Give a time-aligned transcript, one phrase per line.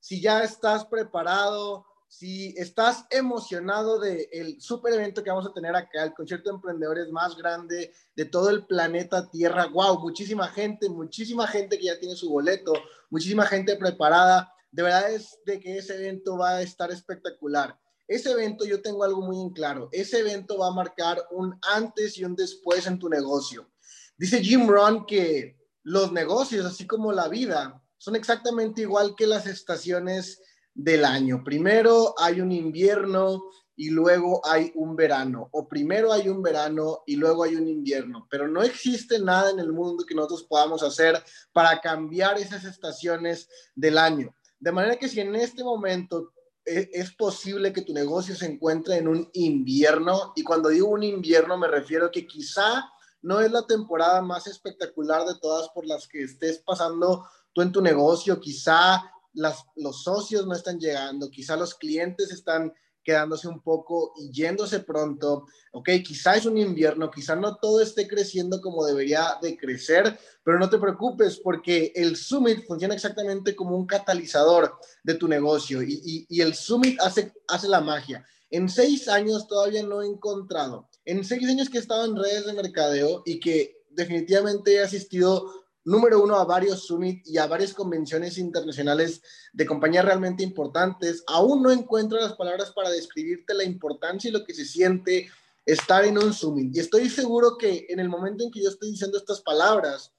[0.00, 5.74] si ya estás preparado, si estás emocionado del el super evento que vamos a tener
[5.74, 9.66] acá, el concierto de emprendedores más grande de todo el planeta Tierra.
[9.66, 12.72] Wow, muchísima gente, muchísima gente que ya tiene su boleto,
[13.10, 14.52] muchísima gente preparada.
[14.70, 17.78] De verdad es de que ese evento va a estar espectacular.
[18.06, 19.88] Ese evento yo tengo algo muy en claro.
[19.92, 23.70] Ese evento va a marcar un antes y un después en tu negocio.
[24.16, 29.46] Dice Jim Rohn que los negocios, así como la vida, son exactamente igual que las
[29.46, 30.42] estaciones
[30.74, 31.42] del año.
[31.42, 33.44] Primero hay un invierno
[33.76, 38.26] y luego hay un verano, o primero hay un verano y luego hay un invierno,
[38.30, 41.18] pero no existe nada en el mundo que nosotros podamos hacer
[41.54, 44.34] para cambiar esas estaciones del año.
[44.60, 46.30] De manera que si en este momento
[46.66, 51.04] e, es posible que tu negocio se encuentre en un invierno, y cuando digo un
[51.04, 52.84] invierno me refiero a que quizá
[53.22, 57.72] no es la temporada más espectacular de todas por las que estés pasando tú en
[57.72, 62.72] tu negocio, quizá los socios no están llegando, quizá los clientes están
[63.02, 68.08] quedándose un poco y yéndose pronto, ok, quizá es un invierno, quizá no todo esté
[68.08, 73.76] creciendo como debería de crecer, pero no te preocupes porque el Summit funciona exactamente como
[73.76, 78.24] un catalizador de tu negocio y, y el Summit hace, hace la magia.
[78.50, 82.46] En seis años todavía no he encontrado, en seis años que he estado en redes
[82.46, 87.74] de mercadeo y que definitivamente he asistido número uno, a varios summit y a varias
[87.74, 91.22] convenciones internacionales de compañías realmente importantes.
[91.26, 95.30] Aún no encuentro las palabras para describirte la importancia y lo que se siente
[95.66, 96.74] estar en un summit.
[96.74, 100.12] Y estoy seguro que en el momento en que yo estoy diciendo estas palabras,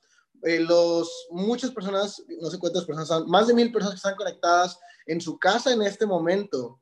[0.44, 4.80] eh, los, muchas personas, no sé cuántas personas, más de mil personas que están conectadas
[5.06, 6.80] en su casa en este momento,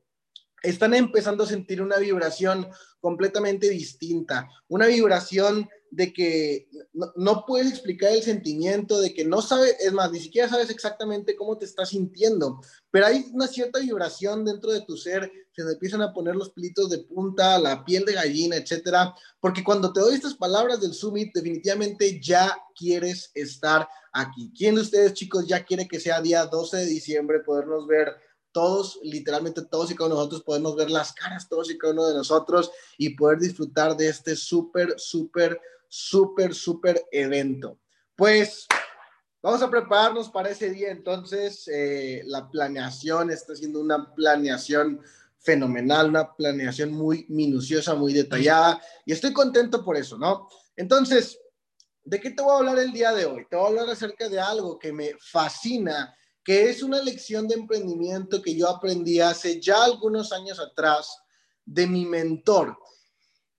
[0.62, 2.66] están empezando a sentir una vibración
[3.00, 9.76] completamente distinta, una vibración de que no, puedes explicar el sentimiento, de que no sabes,
[9.78, 14.44] es más, ni siquiera sabes exactamente cómo te estás sintiendo, pero hay una cierta vibración
[14.44, 18.04] dentro de tu ser, se te empiezan a poner los pelitos de punta, la piel
[18.04, 23.86] de gallina, etcétera, porque cuando te doy estas palabras del Summit, definitivamente ya quieres estar
[24.12, 24.52] aquí.
[24.56, 28.16] ¿Quién de ustedes, chicos, ya quiere que sea día 12 de diciembre podernos ver
[28.54, 31.92] todos, literalmente todos y cada uno de nosotros podemos ver las caras, todos y cada
[31.92, 37.78] uno de nosotros y poder disfrutar de este súper, súper, súper, súper evento.
[38.16, 38.66] Pues
[39.42, 40.90] vamos a prepararnos para ese día.
[40.90, 45.00] Entonces, eh, la planeación está siendo una planeación
[45.38, 50.48] fenomenal, una planeación muy minuciosa, muy detallada y estoy contento por eso, ¿no?
[50.74, 51.38] Entonces,
[52.02, 53.46] ¿de qué te voy a hablar el día de hoy?
[53.50, 57.54] Te voy a hablar acerca de algo que me fascina que es una lección de
[57.54, 61.18] emprendimiento que yo aprendí hace ya algunos años atrás
[61.64, 62.76] de mi mentor.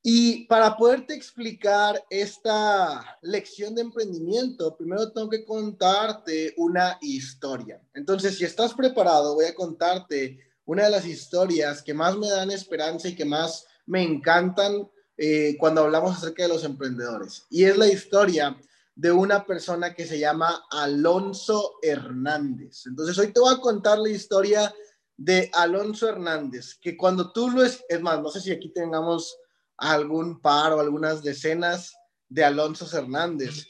[0.07, 7.81] Y para poderte explicar esta lección de emprendimiento, primero tengo que contarte una historia.
[7.91, 12.51] Entonces, si estás preparado, voy a contarte una de las historias que más me dan
[12.51, 17.47] esperanza y que más me encantan eh, cuando hablamos acerca de los emprendedores.
[17.49, 18.55] Y es la historia
[18.93, 22.83] de una persona que se llama Alonso Hernández.
[22.85, 24.71] Entonces, hoy te voy a contar la historia
[25.17, 29.39] de Alonso Hernández, que cuando tú lo es, es más, no sé si aquí tengamos
[29.77, 31.93] algún par o algunas decenas
[32.29, 33.65] de Alonso Hernández,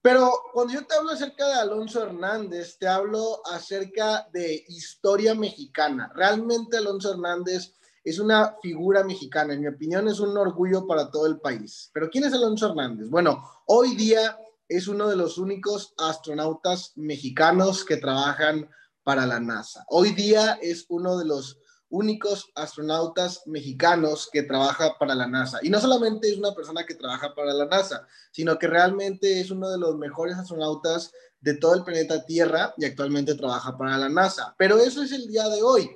[0.00, 6.10] pero cuando yo te hablo acerca de Alonso Hernández, te hablo acerca de historia mexicana.
[6.14, 11.26] Realmente Alonso Hernández es una figura mexicana, en mi opinión es un orgullo para todo
[11.26, 11.90] el país.
[11.92, 13.10] Pero ¿quién es Alonso Hernández?
[13.10, 14.38] Bueno, hoy día
[14.68, 18.70] es uno de los únicos astronautas mexicanos que trabajan
[19.02, 19.84] para la NASA.
[19.88, 21.58] Hoy día es uno de los
[21.90, 25.58] únicos astronautas mexicanos que trabaja para la NASA.
[25.62, 29.50] Y no solamente es una persona que trabaja para la NASA, sino que realmente es
[29.50, 34.08] uno de los mejores astronautas de todo el planeta Tierra y actualmente trabaja para la
[34.08, 34.54] NASA.
[34.58, 35.90] Pero eso es el día de hoy.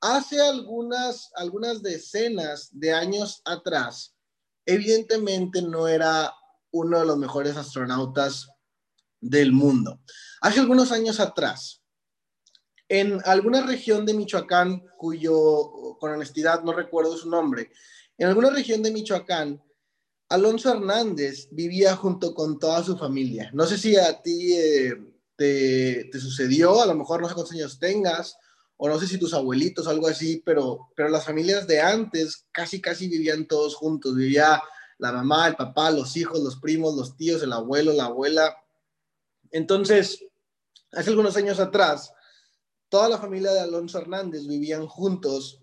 [0.00, 4.14] Hace algunas, algunas decenas de años atrás,
[4.66, 6.32] evidentemente no era
[6.70, 8.48] uno de los mejores astronautas
[9.20, 10.00] del mundo.
[10.40, 11.77] Hace algunos años atrás,
[12.88, 17.70] en alguna región de Michoacán, cuyo, con honestidad, no recuerdo su nombre,
[18.16, 19.62] en alguna región de Michoacán,
[20.30, 23.50] Alonso Hernández vivía junto con toda su familia.
[23.54, 24.94] No sé si a ti eh,
[25.36, 28.36] te, sucedió, a lo mejor no sé cuántos años tengas,
[28.76, 32.46] o no sé si tus abuelitos o algo así, pero, pero las familias de antes
[32.52, 34.14] casi, casi vivían todos juntos.
[34.14, 34.60] Vivía
[34.98, 38.56] la mamá, el papá, los hijos, los primos, los tíos, el abuelo, la abuela.
[39.50, 40.24] Entonces,
[40.92, 42.12] hace algunos años atrás,
[42.88, 45.62] toda la familia de Alonso Hernández vivían juntos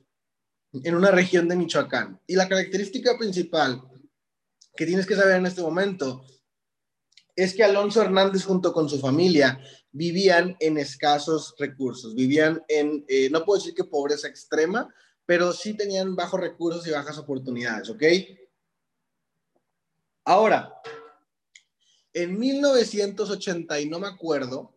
[0.72, 2.19] en una región de Michoacán.
[2.27, 3.81] Y la característica principal
[4.75, 6.25] que tienes que saber en este momento
[7.36, 9.60] es que Alonso Hernández junto con su familia
[9.92, 14.94] vivían en escasos recursos, vivían en, eh, no puedo decir que pobreza extrema,
[15.25, 18.04] pero sí tenían bajos recursos y bajas oportunidades, ¿ok?
[20.25, 20.74] Ahora,
[22.13, 24.75] en 1980, y no me acuerdo,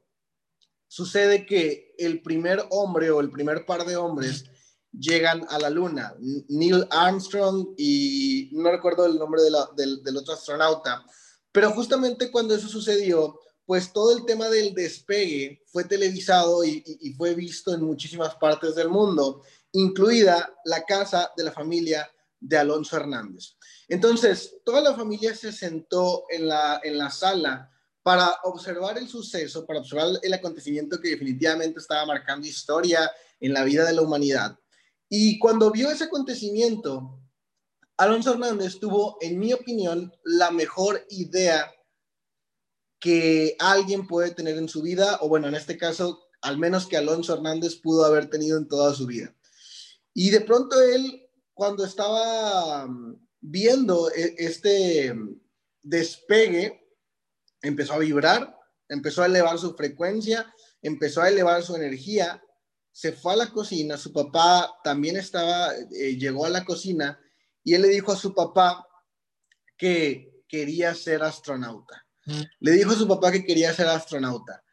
[0.88, 4.44] sucede que el primer hombre o el primer par de hombres
[4.90, 6.14] llegan a la luna,
[6.48, 11.04] Neil Armstrong y no recuerdo el nombre del, otro astronauta,
[11.52, 17.12] pero justamente cuando eso sucedió, pues todo el tema del despegue fue televisado y, y,
[17.12, 19.42] fue visto en muchísimas partes del mundo,
[19.72, 23.56] incluida la casa de la familia de Alonso Hernández.
[23.88, 27.70] Entonces, toda la familia se sentó en la, en la sala
[28.02, 33.10] para observar el suceso, para observar el acontecimiento que definitivamente estaba marcando historia
[33.40, 34.58] en la vida de la humanidad.
[35.08, 37.20] Y cuando vio ese acontecimiento,
[37.96, 41.72] Alonso Hernández tuvo, en mi opinión, la mejor idea
[43.00, 46.96] que alguien puede tener en su vida, o bueno, en este caso, al menos que
[46.96, 49.34] Alonso Hernández pudo haber tenido en toda su vida.
[50.14, 55.14] Y de pronto él, cuando estaba mm, viendo e, este
[55.82, 56.87] despegue,
[57.62, 58.56] empezó a vibrar,
[58.88, 60.52] empezó a elevar su frecuencia,
[60.82, 62.42] empezó a elevar su energía
[62.98, 67.16] se fue a la cocina, su papá también estaba, eh, llegó a la cocina
[67.62, 68.88] y él le dijo a su papá
[69.76, 72.04] que quería ser astronauta.
[72.26, 72.42] Mm.
[72.58, 74.64] Le dijo a su papá que quería ser astronauta.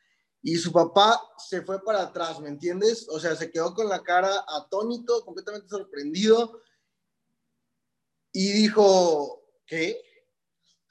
[0.42, 3.08] Y su papá se fue para atrás, ¿me entiendes?
[3.10, 6.64] O sea, se quedó con la cara atónito, completamente sorprendido.
[8.32, 10.02] Y dijo, ¿qué?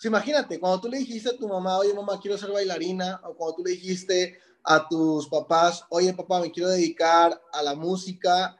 [0.02, 3.56] Imagínate, cuando tú le dijiste a tu mamá, oye mamá, quiero ser bailarina, o cuando
[3.56, 8.56] tú le dijiste a tus papás, oye papá, me quiero dedicar a la música,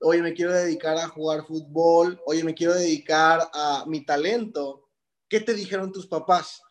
[0.00, 4.88] oye, me quiero dedicar a jugar fútbol, oye, me quiero dedicar a mi talento,
[5.28, 6.62] ¿qué te dijeron tus papás?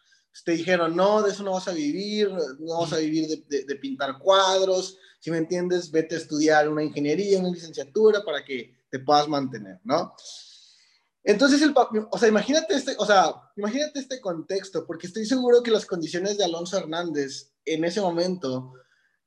[0.44, 2.30] Te dijeron, no, de eso no vas a vivir,
[2.60, 7.40] no vas a vivir de, pintar cuadros, si me entiendes, vete a estudiar una ingeniería,
[7.40, 10.14] una licenciatura para que te puedas mantener, ¿no?
[11.26, 15.72] Entonces, el, o sea, imagínate este, o sea, imagínate este contexto, porque estoy seguro que
[15.72, 18.74] las condiciones de Alonso Hernández en ese momento,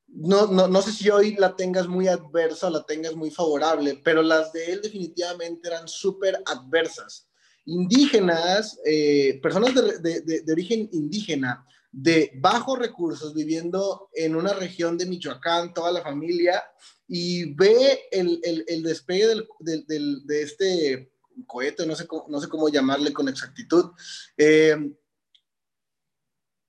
[0.07, 4.01] no, no, no sé si hoy la tengas muy adversa o la tengas muy favorable,
[4.05, 7.29] pero las de él definitivamente eran súper adversas.
[7.65, 14.97] Indígenas, eh, personas de, de, de, origen indígena, de bajos recursos, viviendo en una región
[14.97, 16.63] de Michoacán, toda la familia,
[17.09, 22.41] y ve el, el, el despegue del, del, de este cohete, no sé, cómo, no
[22.41, 23.91] sé cómo llamarle con exactitud,
[24.37, 24.77] eh,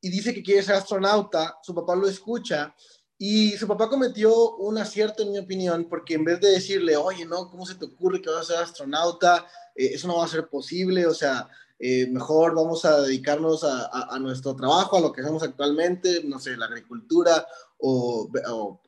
[0.02, 2.74] y dice que quiere ser astronauta, su papá lo escucha
[3.18, 7.26] y su papá cometió un acierto, en mi opinión, porque en vez de decirle, oye,
[7.26, 9.46] no, ¿cómo se te ocurre que vas a ser astronauta?
[9.76, 11.50] Eh, eso no va a ser posible, o sea,
[11.80, 16.56] eh, mejor vamos a dedicarnos a, nuestro trabajo, a lo que hacemos actualmente, no sé,
[16.56, 17.46] la agricultura,
[17.78, 18.30] o,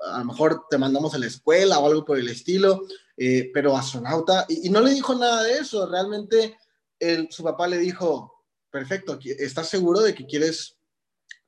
[0.01, 2.81] a lo mejor te mandamos a la escuela o algo por el estilo,
[3.23, 6.57] eh, pero astronauta, y, no le dijo nada de eso, realmente
[7.29, 10.79] su papá le dijo, perfecto, ¿estás seguro de que quieres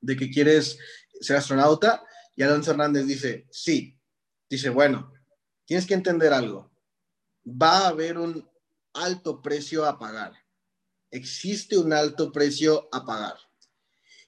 [0.00, 0.78] de que quieres
[1.20, 2.04] ser astronauta?
[2.36, 3.98] Y Alonso Hernández dice, sí.
[4.48, 5.12] Dice, bueno,
[5.64, 6.70] tienes que entender algo.
[7.44, 8.48] Va a haber un
[8.92, 10.32] alto precio a pagar.
[11.10, 13.36] Existe un alto precio a pagar.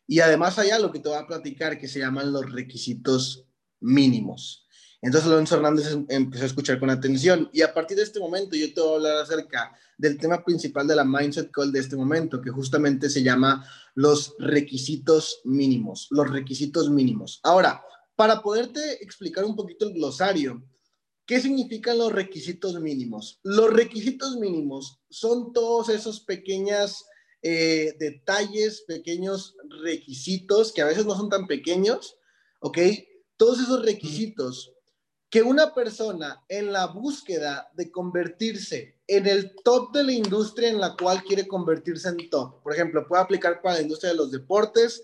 [0.08, 3.46] Y además hay algo que te voy a platicar que se llaman los requisitos
[3.78, 4.65] mínimos.
[5.02, 8.56] Entonces Alonso Hernández em, empezó a escuchar con atención y a partir de este momento
[8.56, 11.96] yo te voy a hablar acerca del tema principal de la Mindset Call de este
[11.96, 17.40] momento, que justamente se llama los requisitos mínimos, los requisitos mínimos.
[17.42, 17.82] Ahora,
[18.14, 20.62] para poderte explicar un poquito el glosario,
[21.26, 23.40] ¿qué significan los requisitos mínimos?
[23.42, 27.04] Los requisitos mínimos son todos esos pequeños
[27.42, 32.16] eh, detalles, pequeños requisitos que a veces no son tan pequeños,
[32.60, 32.78] ¿ok?
[33.36, 34.75] Todos esos requisitos
[35.30, 40.80] que una persona en la búsqueda de convertirse en el top de la industria en
[40.80, 44.30] la cual quiere convertirse en top, por ejemplo, puede aplicar para la industria de los
[44.30, 45.02] deportes,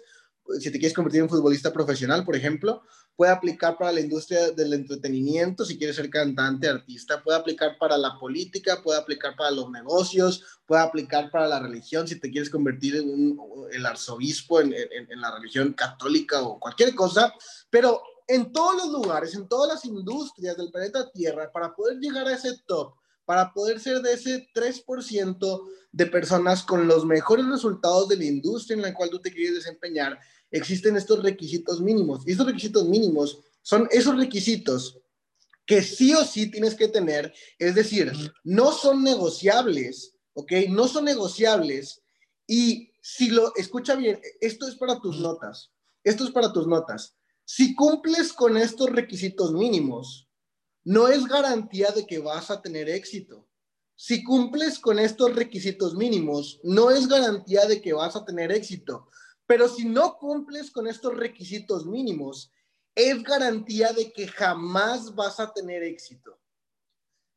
[0.58, 2.82] si te quieres convertir en futbolista profesional, por ejemplo,
[3.16, 7.96] puede aplicar para la industria del entretenimiento, si quieres ser cantante, artista, puede aplicar para
[7.96, 12.50] la política, puede aplicar para los negocios, puede aplicar para la religión, si te quieres
[12.50, 13.38] convertir en
[13.72, 17.32] el arzobispo en, en la religión católica o cualquier cosa,
[17.70, 22.26] pero en todos los lugares, en todas las industrias del planeta Tierra, para poder llegar
[22.26, 28.08] a ese top, para poder ser de ese 3% de personas con los mejores resultados
[28.08, 30.18] de la industria en la cual tú te quieres desempeñar,
[30.50, 32.22] existen estos requisitos mínimos.
[32.26, 34.98] Y estos requisitos mínimos son esos requisitos
[35.64, 38.12] que sí o sí tienes que tener, es decir,
[38.42, 40.52] no son negociables, ¿ok?
[40.68, 42.02] No son negociables
[42.46, 45.70] y si lo, escucha bien, esto es para tus notas,
[46.04, 47.16] esto es para tus notas.
[47.54, 50.26] Si cumples con estos requisitos mínimos,
[50.84, 53.46] no es garantía de que vas a tener éxito.
[53.94, 59.10] Si cumples con estos requisitos mínimos, no es garantía de que vas a tener éxito.
[59.46, 62.50] Pero si no cumples con estos requisitos mínimos,
[62.94, 66.38] es garantía de que jamás vas a tener éxito.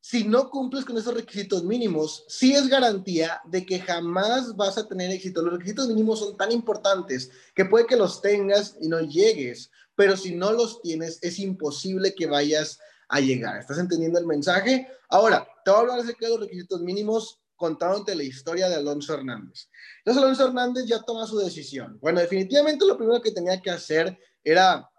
[0.07, 4.88] Si no cumples con esos requisitos mínimos, sí es garantía de que jamás vas a
[4.88, 5.41] tener éxito.
[5.41, 10.17] Los requisitos mínimos son tan importantes que puede que los tengas y no llegues, pero
[10.17, 13.59] si no los tienes, es imposible que vayas a llegar.
[13.59, 14.87] ¿Estás entendiendo el mensaje?
[15.09, 19.13] Ahora, te voy a hablar acerca de los requisitos mínimos contándote la historia de Alonso
[19.13, 19.69] Hernández.
[19.99, 21.97] Entonces, Alonso Hernández ya toma su decisión.
[22.01, 24.89] Bueno, definitivamente lo primero que tenía que hacer era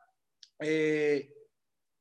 [0.59, 1.31] eh,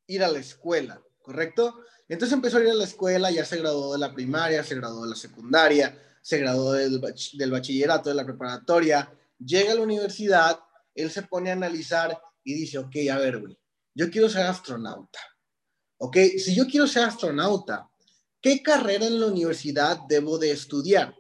[0.08, 1.82] ir a la escuela, ¿correcto?
[2.08, 5.04] Entonces empezó a ir a la escuela, ya se graduó de la primaria, se graduó
[5.04, 10.60] de la secundaria, se graduó del, del bachillerato, de la preparatoria, llega a la universidad,
[10.94, 13.58] él se pone a analizar y dice, ok, a ver, güey,
[13.94, 15.20] yo quiero ser astronauta.
[15.98, 17.90] Ok, si yo quiero ser astronauta,
[18.40, 21.14] ¿qué carrera en la universidad debo de estudiar?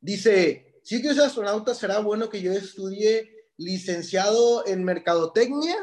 [0.00, 5.76] Dice, si yo quiero ser astronauta, ¿será bueno que yo estudie licenciado en mercadotecnia?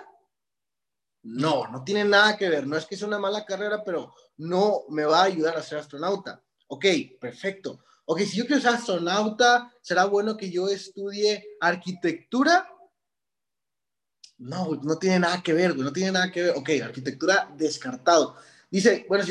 [1.23, 2.67] No, no tiene nada que ver.
[2.67, 5.77] No es que sea una mala carrera, pero no me va a ayudar a ser
[5.77, 6.43] astronauta.
[6.67, 6.85] Ok,
[7.19, 7.85] perfecto.
[8.05, 12.67] Ok, si yo quiero ser astronauta, ¿será bueno que yo estudie arquitectura?
[14.39, 16.53] No, no tiene nada que ver, no tiene nada que ver.
[16.55, 18.35] Ok, arquitectura descartado.
[18.71, 19.25] Dice, bueno,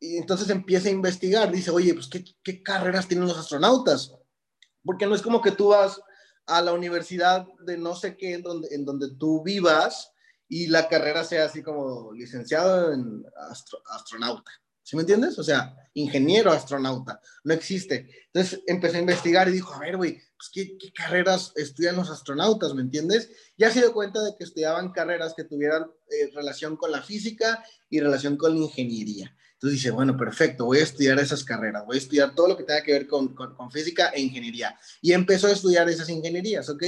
[0.00, 1.50] y entonces empieza a investigar.
[1.50, 4.14] Dice, oye, pues, ¿qué, ¿qué carreras tienen los astronautas?
[4.84, 6.00] Porque no es como que tú vas
[6.46, 10.12] a la universidad de no sé qué, en donde, en donde tú vivas,
[10.48, 13.24] y la carrera sea así como licenciado en
[13.88, 14.50] astronauta.
[14.92, 15.38] ¿Sí me entiendes?
[15.38, 17.18] O sea, ingeniero astronauta.
[17.44, 18.10] No existe.
[18.26, 22.74] Entonces empecé a investigar y dijo, a ver, güey, pues ¿qué, carreras estudian los astronautas?
[22.74, 23.30] ¿Me entiendes?
[23.56, 27.64] Ya se dio cuenta de que estudiaban carreras que tuvieran eh, relación con la física
[27.88, 29.34] y relación con la ingeniería.
[29.54, 32.64] Entonces dice, bueno, perfecto, voy a estudiar esas carreras, voy a estudiar todo lo que
[32.64, 34.78] tenga que ver con, con, con física e ingeniería.
[35.00, 36.82] Y empezó a estudiar esas ingenierías, ¿ok?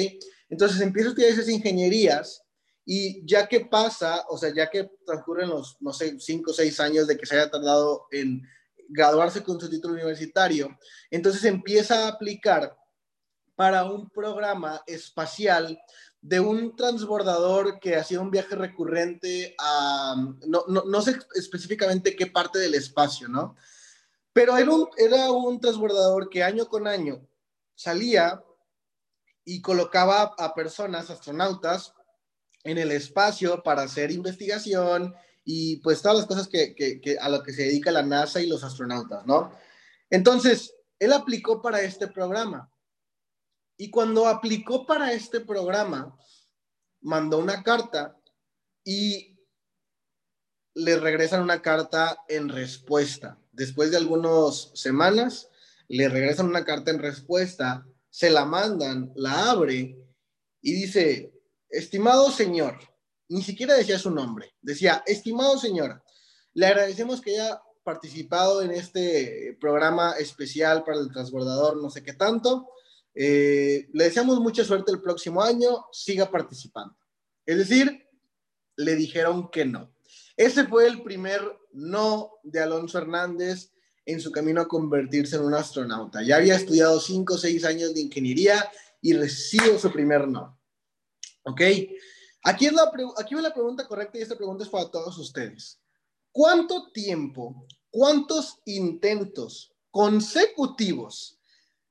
[0.50, 2.43] Entonces empiezo a estudiar esas ingenierías
[2.84, 6.78] y ya que pasa, o sea, ya que transcurren los, no sé, cinco o seis
[6.80, 8.46] años de que se haya tardado en
[8.88, 10.76] graduarse con su título universitario,
[11.10, 12.76] entonces empieza a aplicar
[13.54, 15.78] para un programa espacial
[16.20, 22.26] de un transbordador que hacía un viaje recurrente a, no, no, no sé específicamente qué
[22.26, 23.56] parte del espacio, ¿no?
[24.32, 27.26] Pero era un, era un transbordador que año con año
[27.74, 28.42] salía
[29.44, 31.94] y colocaba a personas, astronautas,
[32.64, 37.52] en el espacio para hacer investigación y pues todas las cosas que, a lo que
[37.52, 39.52] se dedica la NASA y los astronautas, ¿no?
[40.10, 42.70] Entonces, él aplicó para este programa.
[43.76, 46.16] Y cuando aplicó para este programa,
[47.02, 48.16] mandó una carta
[48.82, 49.38] y
[50.74, 53.38] le regresan una carta en respuesta.
[53.52, 55.50] Después de algunas semanas,
[55.88, 59.98] le regresan una carta en respuesta, se la mandan, la abre
[60.62, 61.33] y dice,
[61.78, 62.78] estimado señor,
[63.28, 66.02] ni siquiera decía su nombre, decía, estimado señor,
[66.54, 72.14] le agradecemos que haya participado en este programa especial para el transbordador, no sé qué
[72.14, 72.70] tanto.
[73.14, 76.96] Eh, le deseamos mucha suerte el próximo año, siga participando.
[77.44, 78.08] Es decir,
[78.76, 79.94] le dijeron que no.
[80.36, 81.40] Ese fue el primer
[81.72, 83.70] no de Alonso Hernández
[84.06, 86.22] en su camino a convertirse en un astronauta.
[86.22, 90.58] Ya había estudiado cinco o seis años de ingeniería y recibe su primer no.
[91.44, 91.60] ¿Ok?
[92.42, 95.80] Aquí, es la, aquí la pregunta correcta y esta pregunta es para todos ustedes.
[96.32, 101.38] ¿Cuánto tiempo, cuántos intentos consecutivos,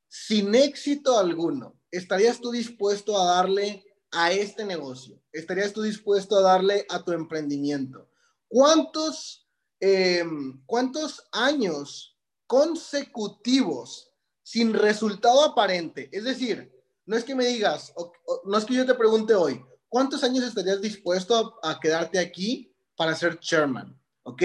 [0.07, 5.21] sin éxito alguno, estarías tú dispuesto a darle a este negocio?
[5.31, 8.09] ¿Estarías tú dispuesto a darle a tu emprendimiento?
[8.47, 9.47] ¿Cuántos,
[9.79, 14.11] em, cuántos años consecutivos
[14.43, 16.09] sin resultado aparente?
[16.11, 16.72] Es decir,
[17.05, 17.93] no es que me digas,
[18.45, 23.15] no es que yo te pregunte hoy, ¿cuántos años estarías dispuesto a, quedarte aquí para
[23.15, 23.99] ser chairman?
[24.23, 24.41] ¿Ok?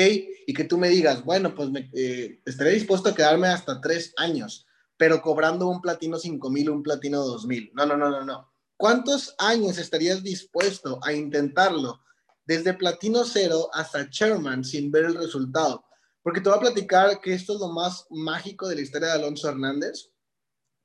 [0.46, 4.12] Y que tú me digas, bueno, pues me, eh, estaría dispuesto a quedarme hasta tres
[4.16, 7.70] años, pero cobrando un platino 5000 un platino 2000.
[7.74, 8.52] No, no, no, no, no.
[8.76, 12.00] ¿Cuántos años estarías dispuesto a intentarlo
[12.44, 15.84] desde platino cero hasta chairman sin ver el resultado?
[16.22, 19.14] Porque te voy a platicar que esto es lo más mágico de la historia de
[19.14, 20.10] Alonso Hernández,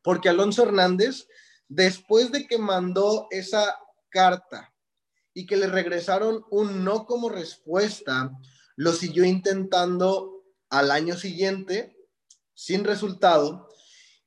[0.02, 1.28] porque Alonso Hernández
[1.76, 3.78] después de que mandó esa
[4.10, 4.74] carta
[5.34, 8.32] y que le regresaron un no como respuesta,
[8.76, 11.98] lo siguió intentando al año siguiente
[12.54, 13.70] sin resultado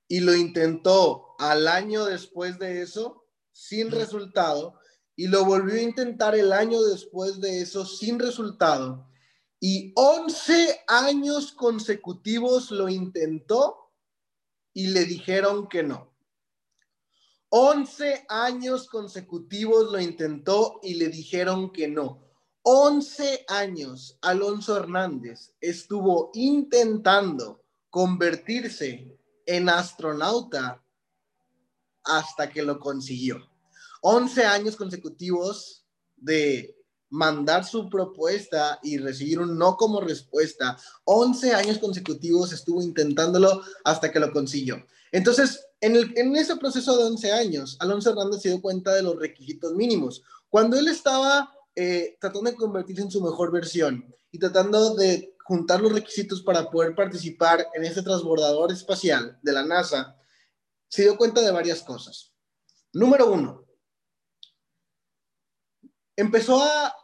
[0.08, 4.78] y lo intentó al año después de eso sin resultado
[5.14, 9.08] y lo volvió a intentar el año después de eso sin resultado
[9.60, 13.92] y 11 años consecutivos lo intentó
[14.74, 16.15] y le dijeron que no.
[17.48, 22.22] 11 años consecutivos lo intentó y le dijeron que no.
[22.62, 30.82] 11 años Alonso Hernández estuvo intentando convertirse en astronauta
[32.02, 33.48] hasta que lo consiguió.
[34.02, 35.84] 11 años consecutivos
[36.16, 36.76] de
[37.08, 40.76] mandar su propuesta y recibir un no como respuesta.
[41.04, 44.84] 11 años consecutivos estuvo intentándolo hasta que lo consiguió.
[45.12, 49.02] Entonces, en, el, en ese proceso de 11 años, Alonso Hernández se dio cuenta de
[49.02, 50.22] los requisitos mínimos.
[50.48, 55.80] Cuando él estaba eh, tratando de convertirse en su mejor versión y tratando de juntar
[55.80, 60.16] los requisitos para poder participar en este transbordador espacial de la NASA,
[60.88, 62.32] se dio cuenta de varias cosas.
[62.92, 63.66] Número uno,
[66.16, 66.94] empezó a...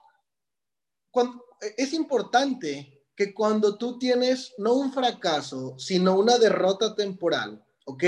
[1.77, 8.05] es importante que cuando tú tienes no un fracaso, sino una derrota temporal, ¿ok?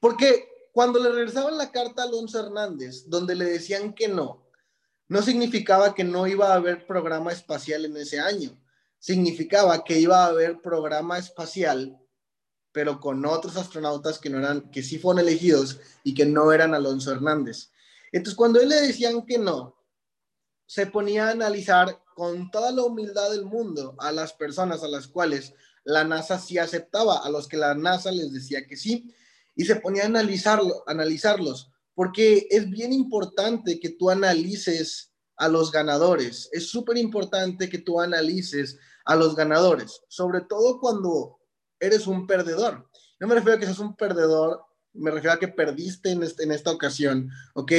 [0.00, 4.46] Porque cuando le regresaban la carta a Alonso Hernández, donde le decían que no,
[5.08, 8.60] no significaba que no iba a haber programa espacial en ese año.
[8.98, 11.98] Significaba que iba a haber programa espacial,
[12.72, 16.74] pero con otros astronautas que no eran, que sí fueron elegidos y que no eran
[16.74, 17.70] Alonso Hernández.
[18.10, 19.76] Entonces, cuando él le decían que no,
[20.66, 25.06] se ponía a analizar con toda la humildad del mundo a las personas a las
[25.06, 25.54] cuales
[25.86, 29.14] la NASA sí aceptaba, a los que la NASA les decía que sí,
[29.54, 35.70] y se ponía a analizarlo, analizarlos, porque es bien importante que tú analices a los
[35.70, 41.38] ganadores, es súper importante que tú analices a los ganadores, sobre todo cuando
[41.78, 42.90] eres un perdedor.
[43.20, 46.42] No me refiero a que seas un perdedor, me refiero a que perdiste en, este,
[46.42, 47.72] en esta ocasión, ¿ok?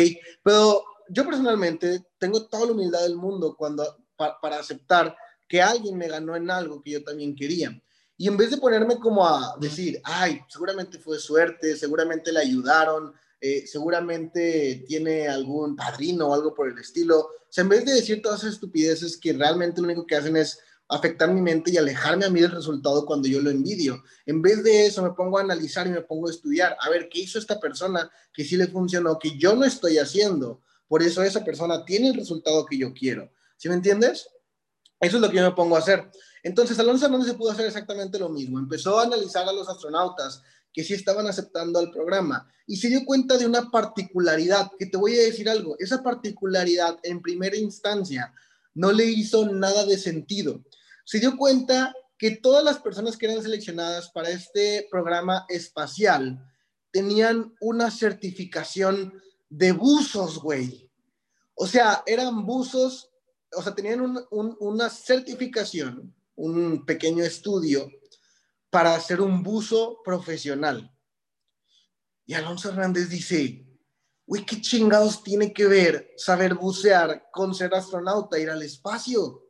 [0.43, 5.13] Pero yo personalmente tengo toda la humildad del mundo cuando, para aceptar
[5.45, 7.77] que alguien me ganó en algo que yo también quería.
[8.17, 13.13] Y en vez de ponerme como a decir, ay, seguramente fue suerte, seguramente le ayudaron,
[13.39, 17.94] eh, seguramente tiene algún padrino o algo por el estilo, o sea, en vez de
[17.94, 21.77] decir todas esas estupideces que realmente lo único que hacen es afectar mi mente y
[21.77, 24.03] alejarme a mí del resultado cuando yo lo envidio.
[24.25, 27.09] En vez de eso, me pongo a analizar y me pongo a estudiar, a ver
[27.09, 30.61] qué hizo esta persona que sí le funcionó, que yo no estoy haciendo.
[30.87, 33.31] Por eso esa persona tiene el resultado que yo quiero.
[33.57, 34.29] ¿Sí me entiendes?
[35.00, 36.09] Eso es lo que yo me pongo a hacer.
[36.43, 38.59] Entonces, Alonso Hernández se pudo hacer exactamente lo mismo.
[38.59, 40.41] Empezó a analizar a los astronautas
[40.73, 44.97] que sí estaban aceptando al programa y se dio cuenta de una particularidad, que te
[44.97, 48.33] voy a decir algo, esa particularidad en primera instancia
[48.75, 50.63] no le hizo nada de sentido.
[51.03, 56.43] Se dio cuenta que todas las personas que eran seleccionadas para este programa espacial
[56.91, 59.13] tenían una certificación
[59.50, 60.89] de buzos, güey.
[61.55, 63.09] O sea, eran buzos,
[63.55, 67.91] o sea, tenían una certificación, un pequeño estudio
[68.69, 70.91] para hacer un buzo profesional.
[72.25, 73.65] Y Alonso Hernández dice,
[74.25, 79.43] güey, ¿qué chingados tiene que ver saber bucear con ser astronauta, ir al espacio?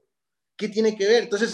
[0.55, 1.23] ¿Qué tiene que ver?
[1.23, 1.53] Entonces,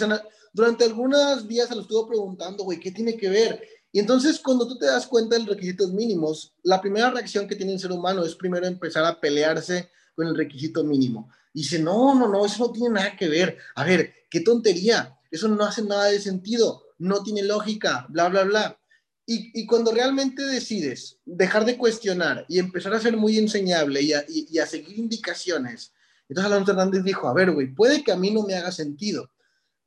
[0.52, 3.68] durante algunos días se lo estuvo preguntando, güey, ¿qué tiene que ver?
[3.90, 7.56] Y entonces cuando tú te das cuenta de los requisitos mínimos, la primera reacción que
[7.56, 11.30] tiene el ser humano es primero empezar a pelearse con el requisito mínimo.
[11.52, 13.56] Y dice, no, no, no, eso no tiene nada que ver.
[13.76, 18.44] A ver, qué tontería, eso no hace nada de sentido, no tiene lógica, bla, bla,
[18.44, 18.80] bla.
[19.26, 24.66] Y, cuando realmente decides dejar de cuestionar y empezar a ser muy enseñable y a,
[24.66, 25.94] seguir indicaciones,
[26.28, 29.30] entonces Alonso Hernández dijo, a ver, güey, puede que a mí no me haga sentido,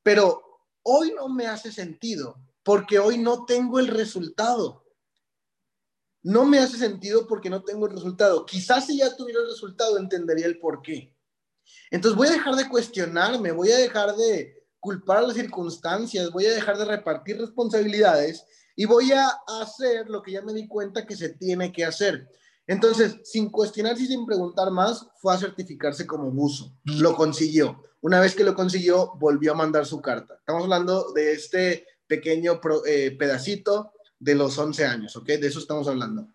[0.02, 0.42] pero
[0.82, 4.84] hoy no me hace sentido porque hoy no tengo el resultado.
[6.24, 8.46] No me hace sentido porque no tengo el resultado.
[8.46, 11.16] Quizás si ya tuviera el resultado entendería el por qué.
[11.92, 14.57] Entonces voy a dejar de cuestionarme, voy a dejar de
[14.88, 19.28] culpar a las circunstancias, voy a dejar de repartir responsabilidades y voy a
[19.62, 22.30] hacer lo que ya me di cuenta que se tiene que hacer.
[22.66, 26.74] Entonces, sin cuestionarse y sin preguntar más, fue a certificarse como buzo.
[26.86, 27.84] Lo consiguió.
[28.00, 30.36] Una vez que lo consiguió, volvió a mandar su carta.
[30.36, 35.26] Estamos hablando de este pequeño eh, pedacito de los 11 años, ¿ok?
[35.26, 36.30] De eso estamos hablando.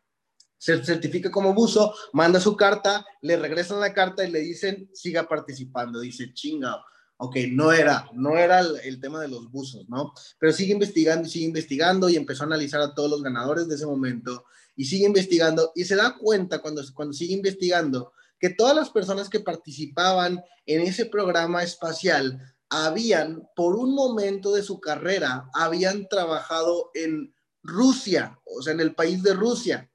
[0.59, 5.27] Se certifica como buzo, manda su carta, le regresan la carta y le dicen, siga
[5.27, 6.01] participando.
[6.01, 6.85] Dice, chinga,
[7.23, 10.13] ok, no era, no era el, tema de los buzos, ¿no?
[10.41, 13.77] Pero sigue investigando y sigue investigando y empezó a analizar a todos los ganadores de
[13.77, 18.75] ese momento y sigue investigando y se da cuenta cuando, cuando sigue investigando que todas
[18.75, 25.49] las personas que participaban en ese programa espacial habían, por un momento de su carrera,
[25.55, 27.33] habían trabajado en
[27.63, 29.89] Rusia, o sea, en el país de Rusia.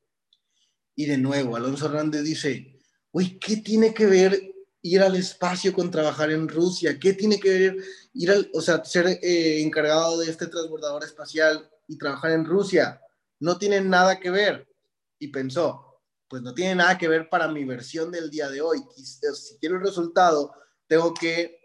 [0.96, 2.80] Y de nuevo, Alonso Hernández dice,
[3.12, 4.42] uy, ¿qué tiene que ver
[4.82, 6.98] ir al espacio con trabajar en Rusia?
[7.00, 7.76] ¿Qué tiene que ver
[8.14, 13.02] ir al, o sea, ser eh, encargado de este transbordador espacial y trabajar en Rusia?
[13.40, 14.68] No tiene nada que ver.
[15.20, 18.80] Y pensó, pues no tiene nada que ver para mi versión del día de hoy.
[18.96, 20.54] Si quiero el resultado,
[20.88, 21.60] tengo que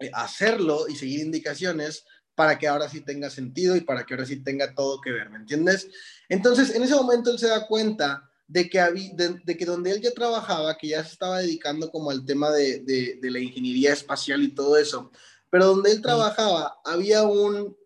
[0.00, 4.24] eh, hacerlo y seguir indicaciones para que ahora sí tenga sentido y para que ahora
[4.24, 5.88] sí tenga todo que ver, ¿me entiendes?
[6.28, 10.00] Entonces, en ese momento él se da cuenta de que, había, de, que donde él
[10.00, 14.42] ya trabajaba, que ya se estaba dedicando como al tema de, de, la ingeniería espacial
[14.42, 15.12] y todo eso,
[15.50, 17.76] pero donde él trabajaba había un,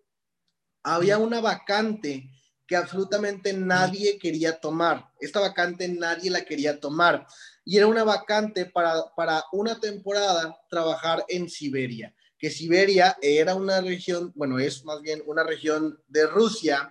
[0.82, 2.30] había una vacante
[2.66, 5.10] que absolutamente nadie quería tomar.
[5.20, 7.26] Esta vacante nadie la quería tomar.
[7.62, 13.82] Y era una vacante para, para una temporada trabajar en Siberia, que Siberia era una
[13.82, 16.90] región, bueno, es más bien una región de Rusia,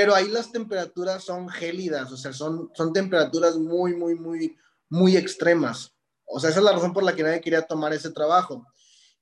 [0.00, 4.56] pero ahí las temperaturas son gélidas, o sea, son, son temperaturas muy, muy, muy,
[4.88, 5.92] muy extremas.
[6.24, 8.66] O sea, esa es la razón por la que nadie quería tomar ese trabajo.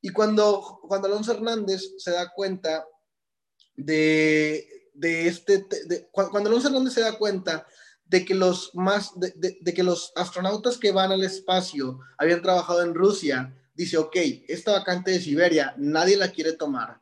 [0.00, 2.86] Y cuando, cuando Alonso Hernández se da cuenta
[3.74, 5.66] de, de este,
[6.12, 7.66] cuando Alonso Hernández se da cuenta
[8.04, 12.82] de que los más, de, de, que los astronautas que van al espacio habían trabajado
[12.82, 14.14] en Rusia, dice, ok,
[14.46, 17.00] esta vacante de Siberia, nadie la quiere tomar.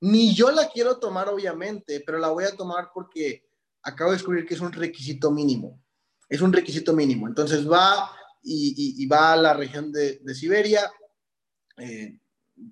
[0.00, 3.48] Ni yo la quiero tomar, obviamente, pero la voy a tomar porque
[3.82, 5.82] acabo de descubrir que es un requisito mínimo.
[6.28, 7.26] Es un requisito mínimo.
[7.26, 8.10] Entonces va
[8.42, 10.90] y, va a la región de, Siberia,
[11.78, 12.18] eh,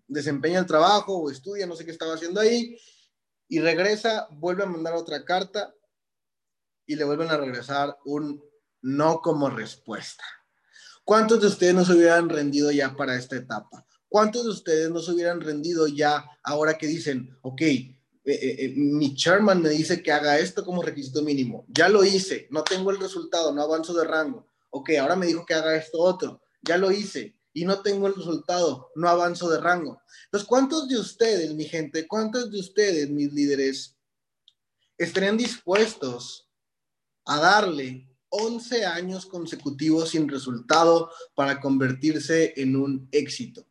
[0.07, 2.79] desempeña el trabajo o estudia, no sé qué estaba haciendo ahí,
[3.49, 5.75] y regresa, vuelve a mandar otra carta
[6.87, 8.43] y le vuelven a regresar un
[8.83, 10.25] no como respuesta.
[11.05, 13.86] ¿Cuántos de ustedes no se hubieran rendido ya para esta etapa?
[14.09, 18.73] ¿Cuántos de ustedes no se hubieran rendido ya ahora que dicen, ok, eh, eh, eh,
[18.77, 22.91] mi chairman me dice que haga esto como requisito mínimo, ya lo hice, no tengo
[22.91, 26.77] el resultado, no avanzo de rango, ok, ahora me dijo que haga esto otro, ya
[26.77, 30.03] lo hice y no tengo el resultado, no avanzo de rango.
[30.25, 33.97] Entonces, ¿cuántos de ustedes, mi gente, cuántos de ustedes, mis líderes,
[34.99, 36.51] estarían dispuestos
[37.25, 43.67] a darle 11 años consecutivos sin resultado para convertirse en un éxito?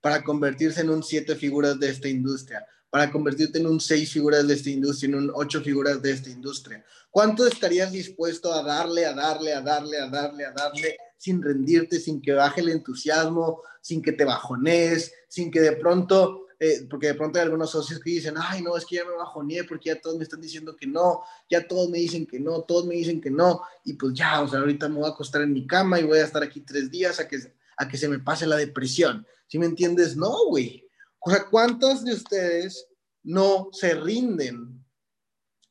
[0.00, 4.46] Para convertirse en un siete figuras de esta industria, para convertirte en un seis figuras
[4.46, 6.84] de esta industria, en un ocho figuras de esta industria.
[7.10, 12.00] ¿Cuánto estarías dispuesto a darle, a darle, a darle, a darle, a darle, sin rendirte,
[12.00, 17.08] sin que baje el entusiasmo, sin que te bajones, sin que de pronto, eh, porque
[17.08, 19.90] de pronto hay algunos socios que dicen, ay, no, es que ya me bajoné porque
[19.90, 22.94] ya todos me están diciendo que no, ya todos me dicen que no, todos me
[22.94, 25.66] dicen que no, y pues ya, o sea, ahorita me voy a acostar en mi
[25.66, 27.38] cama y voy a estar aquí tres días a que,
[27.76, 29.26] a que se me pase la depresión.
[29.50, 30.16] ¿Sí me entiendes?
[30.16, 30.88] No, güey.
[31.18, 32.86] O sea, ¿cuántos de ustedes
[33.24, 34.84] no se rinden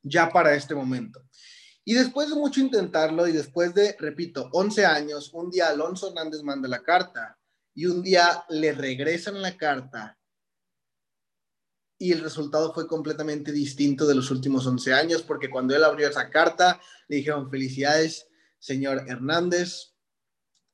[0.04, 1.24] ya para este momento?
[1.86, 6.44] Y después de mucho intentarlo y después de, repito, 11 años, un día Alonso Hernández
[6.44, 7.40] manda la carta
[7.74, 10.20] y un día le regresan la carta
[11.98, 16.08] y el resultado fue completamente distinto de los últimos 11 años porque cuando él abrió
[16.08, 18.28] esa carta le dijeron felicidades,
[18.60, 19.94] señor Hernández,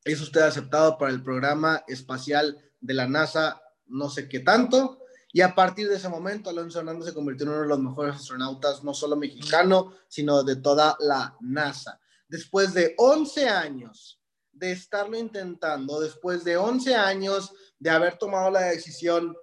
[0.04, 5.00] es usted aceptado para el programa espacial de la NASA no sé qué tanto.
[5.32, 8.16] Y a partir de ese momento, Alonso Hernández se convirtió en uno de los mejores
[8.16, 12.00] astronautas, no solo mexicano, sino de toda la NASA.
[12.28, 14.22] Después de 11 años
[14.52, 19.36] de estarlo intentando, después de 11 años de haber tomado la decisión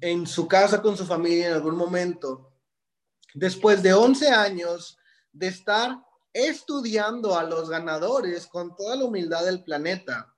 [0.00, 2.52] en su casa con su familia en algún momento,
[3.34, 4.96] después de 11 años
[5.32, 5.98] de estar
[6.32, 10.32] estudiando a los ganadores con toda la humildad del planeta,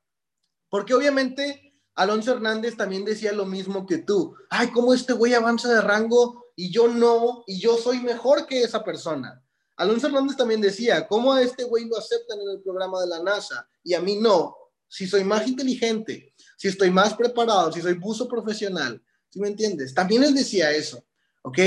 [0.71, 4.35] porque obviamente Alonso Hernández también decía lo mismo que tú.
[4.51, 7.45] Ay, ¿cómo este güey avanza de rango y yo no?
[7.47, 9.43] Y yo soy mejor que esa persona.
[9.77, 13.23] Alonso Hernández también decía, ¿cómo a este güey lo aceptan en el programa de la
[13.23, 14.57] NASA y a mí no?
[14.89, 19.95] Si soy más inteligente, si estoy más preparado, si soy buzo profesional, ¿sí me entiendes?
[19.95, 21.05] También él decía eso,
[21.43, 21.59] ¿ok?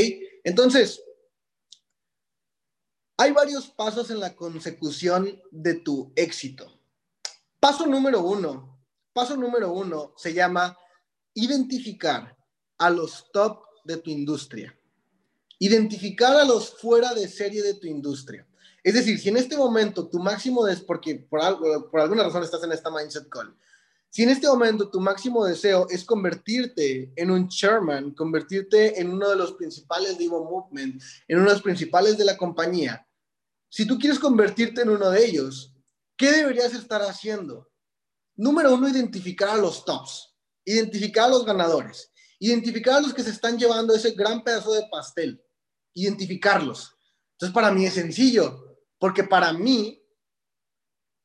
[0.43, 1.01] Entonces,
[3.17, 6.79] hay varios pasos en la consecución de tu éxito.
[7.59, 8.76] Paso número uno,
[9.17, 10.77] Paso número uno se llama
[11.33, 12.37] identificar
[12.77, 14.79] a los top de tu industria.
[15.57, 18.47] Identificar a los fuera de serie de tu industria.
[18.83, 22.73] Es decir, si en este momento tu máximo es porque por, alguna razón estás en
[22.73, 23.57] esta mindset call,
[24.07, 29.29] si en este momento tu máximo deseo es convertirte en un chairman, convertirte en uno
[29.29, 33.03] de los principales de Evo Movement, en uno de los principales de la compañía,
[33.67, 35.73] si tú quieres convertirte en uno de ellos,
[36.15, 37.66] ¿qué deberías estar haciendo?
[38.37, 43.31] Número uno, identificar a los tops, identificar a los ganadores, identificar a los que se
[43.31, 45.43] están llevando ese gran pedazo de pastel,
[45.93, 46.95] identificarlos.
[47.33, 50.01] Entonces, para mí es sencillo, porque para mí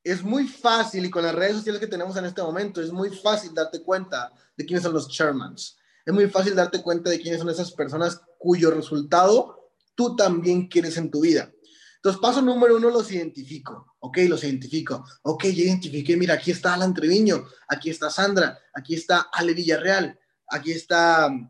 [0.03, 3.11] es muy fácil, y con las redes sociales que tenemos en este momento, es muy
[3.11, 5.77] fácil darte cuenta de quiénes son los chairmans.
[6.05, 10.97] Es muy fácil darte cuenta de quiénes son esas personas cuyo resultado tú también quieres
[10.97, 11.53] en tu vida.
[11.97, 13.92] Entonces, paso número uno, los identifico.
[14.05, 15.05] Ok, los identifico.
[15.23, 20.19] Ok, ya identifiqué, mira, aquí está Alan Treviño, aquí está Sandra, aquí está Ale Villarreal,
[20.49, 21.49] aquí está um,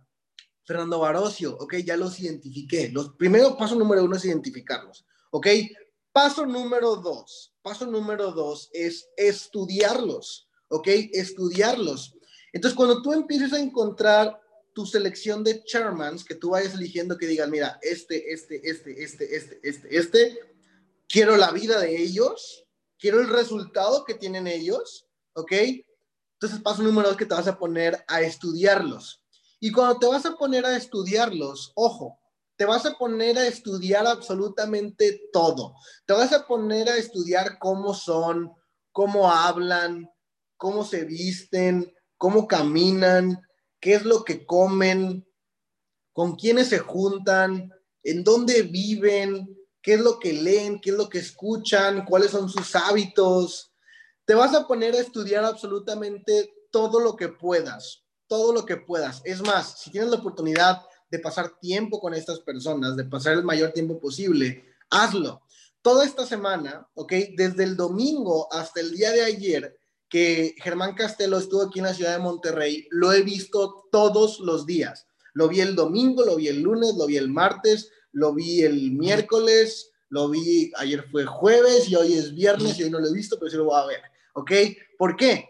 [0.63, 1.57] Fernando Barocio.
[1.59, 2.91] Ok, ya los identifiqué.
[2.91, 5.07] Los primero, paso número uno es identificarlos.
[5.31, 5.47] Ok,
[6.13, 7.55] paso número dos.
[7.63, 10.47] Paso número dos es estudiarlos.
[10.69, 12.15] Ok, estudiarlos.
[12.53, 14.39] Entonces, cuando tú empieces a encontrar
[14.75, 19.37] tu selección de chairmans que tú vayas eligiendo que digan, mira, este, este, este, este,
[19.37, 20.39] este, este, este,
[21.13, 22.67] quiero la vida de ellos,
[22.99, 25.53] quiero el resultado que tienen ellos, ¿ok?
[26.33, 29.23] Entonces, paso número dos que te vas a poner a estudiarlos.
[29.61, 32.19] Y cuando te vas a poner a estudiarlos, ojo,
[32.57, 35.75] te vas a poner a estudiar absolutamente todo.
[36.07, 38.51] Te vas a poner a estudiar cómo son,
[38.91, 40.11] cómo hablan,
[40.57, 43.39] cómo se visten, cómo caminan,
[43.81, 45.29] qué es lo que comen,
[46.15, 47.71] con quiénes se juntan,
[48.03, 52.49] en dónde viven, qué es lo que leen, qué es lo que escuchan, cuáles son
[52.49, 53.73] sus hábitos.
[54.25, 59.21] Te vas a poner a estudiar absolutamente todo lo que puedas, todo lo que puedas.
[59.25, 63.45] Es más, si tienes la oportunidad de pasar tiempo con estas personas, de pasar el
[63.45, 65.43] mayor tiempo posible, hazlo.
[65.83, 67.13] Toda esta semana, ¿ok?
[67.37, 69.77] Desde el domingo hasta el día de ayer,
[70.09, 74.65] que Germán Castelo estuvo aquí en la ciudad de Monterrey, lo he visto todos los
[74.67, 75.07] días.
[75.33, 78.93] Lo vi el domingo, lo vi el lunes, lo vi el martes, lo vi el
[78.93, 83.13] miércoles, lo vi, ayer fue jueves y hoy es viernes y hoy no lo he
[83.13, 84.01] visto, pero sí lo voy a ver.
[84.35, 84.53] ¿Ok?
[84.99, 85.49] ¿Por qué?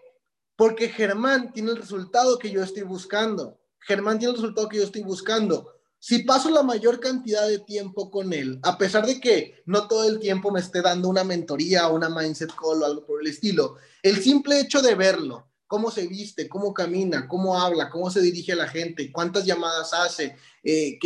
[0.57, 3.59] Porque Germán tiene el resultado que yo estoy buscando.
[3.81, 5.73] Germán tiene el resultado que yo estoy buscando.
[5.99, 10.09] Si paso la mayor cantidad de tiempo con él, a pesar de que no todo
[10.09, 13.29] el tiempo me esté dando una mentoría o una mindset call o algo por el
[13.29, 18.21] estilo, el simple hecho de verlo, cómo se viste, cómo camina, cómo habla, cómo se
[18.21, 20.99] dirige a la gente, cuántas llamadas hace, eh,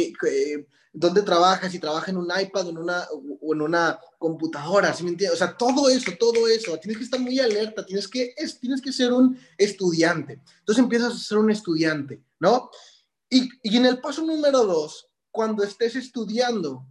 [0.98, 3.06] dónde trabaja, si trabaja en un iPad o en una,
[3.52, 5.40] en una computadora, ¿sí me entiendes?
[5.40, 8.80] O sea, todo eso, todo eso, tienes que estar muy alerta, tienes que, es, tienes
[8.80, 10.40] que ser un estudiante.
[10.60, 12.70] Entonces empiezas a ser un estudiante, ¿no?
[13.28, 16.86] Y, y en el paso número dos, cuando estés estudiando,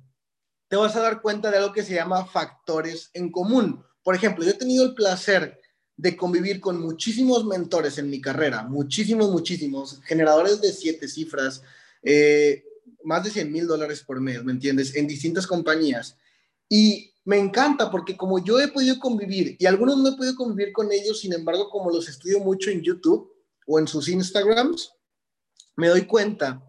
[0.68, 3.84] te vas a dar cuenta de algo que se llama factores en común.
[4.04, 5.60] Por ejemplo, yo he tenido el placer
[5.98, 11.63] de convivir con muchísimos mentores en mi carrera, muchísimos, muchísimos, generadores de siete cifras,
[12.04, 12.64] eh,
[13.04, 14.95] más de 100 mil dólares por mes, ¿me entiendes?
[14.95, 16.17] En distintas compañías.
[16.69, 20.74] Y me encanta porque como yo he podido convivir, y algunos no he podido convivir
[20.74, 23.32] con ellos, sin embargo, como los estudio mucho en YouTube
[23.67, 24.91] o en sus Instagrams,
[25.76, 26.63] me doy cuenta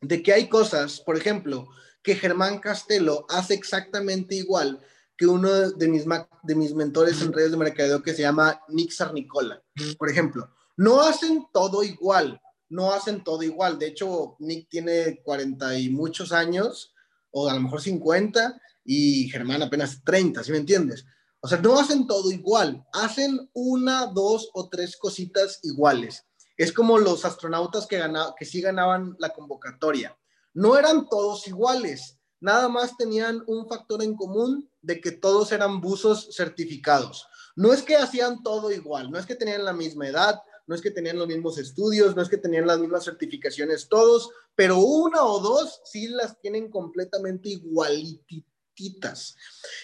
[0.00, 1.68] de que hay cosas, por ejemplo,
[2.02, 4.80] que Germán Castelo hace exactamente igual
[5.16, 6.04] que uno de mis,
[6.44, 9.60] de mis mentores en redes de mercadeo que se llama Nick Sarnicola.
[9.98, 13.78] Por ejemplo, no hacen todo igual, no hacen todo igual.
[13.78, 16.94] De hecho, Nick tiene 40 y muchos años,
[17.30, 21.04] o a lo mejor 50, y Germán apenas 30, ¿sí me entiendes?
[21.40, 26.24] O sea, no hacen todo igual, hacen una, dos o tres cositas iguales.
[26.56, 28.02] Es como los astronautas que,
[28.36, 30.18] que sí ganaban la convocatoria.
[30.54, 35.80] No eran todos iguales, nada más tenían un factor en común de que todos eran
[35.80, 37.28] buzos certificados.
[37.54, 40.80] No es que hacían todo igual, no es que tenían la misma edad, no es
[40.80, 45.24] que tenían los mismos estudios, no es que tenían las mismas certificaciones todos, pero una
[45.24, 49.34] o dos sí las tienen completamente igualititas.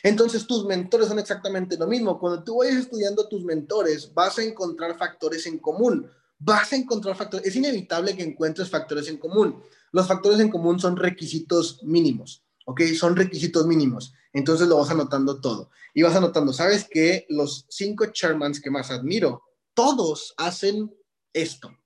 [0.02, 2.20] Entonces tus mentores son exactamente lo mismo.
[2.20, 6.08] Cuando tú vayas estudiando tus mentores, vas a encontrar factores en común.
[6.38, 7.46] Vas a encontrar factores.
[7.46, 9.60] Es inevitable que encuentres factores en común.
[9.90, 12.44] Los factores en común son requisitos mínimos.
[12.66, 12.82] ¿ok?
[12.96, 14.12] Son requisitos mínimos.
[14.32, 15.70] Entonces lo vas anotando todo.
[15.94, 19.42] Y vas anotando, ¿sabes que Los cinco chairmans que más admiro,
[19.74, 20.94] todos hacen
[21.32, 21.76] esto.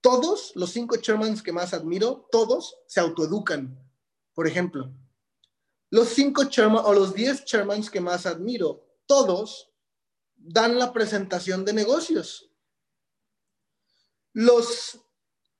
[0.00, 3.78] Todos los cinco chairmans que más admiro, todos se autoeducan.
[4.34, 4.92] Por ejemplo,
[5.90, 9.70] los cinco chairmans o los diez chairmans que más admiro, todos
[10.36, 12.50] dan la presentación de negocios.
[14.32, 14.98] Los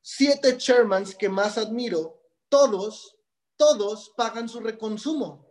[0.00, 3.14] siete chairmans que más admiro, todos
[3.56, 5.46] todos pagan su reconsumo.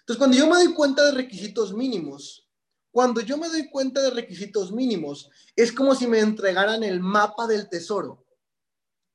[0.00, 2.47] Entonces, cuando yo me doy cuenta de requisitos mínimos,
[2.90, 7.46] cuando yo me doy cuenta de requisitos mínimos, es como si me entregaran el mapa
[7.46, 8.24] del tesoro.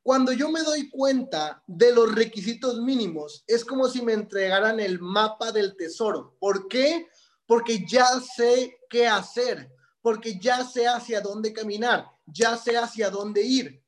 [0.03, 4.99] Cuando yo me doy cuenta de los requisitos mínimos, es como si me entregaran el
[4.99, 6.35] mapa del tesoro.
[6.39, 7.07] ¿Por qué?
[7.45, 13.43] Porque ya sé qué hacer, porque ya sé hacia dónde caminar, ya sé hacia dónde
[13.43, 13.81] ir.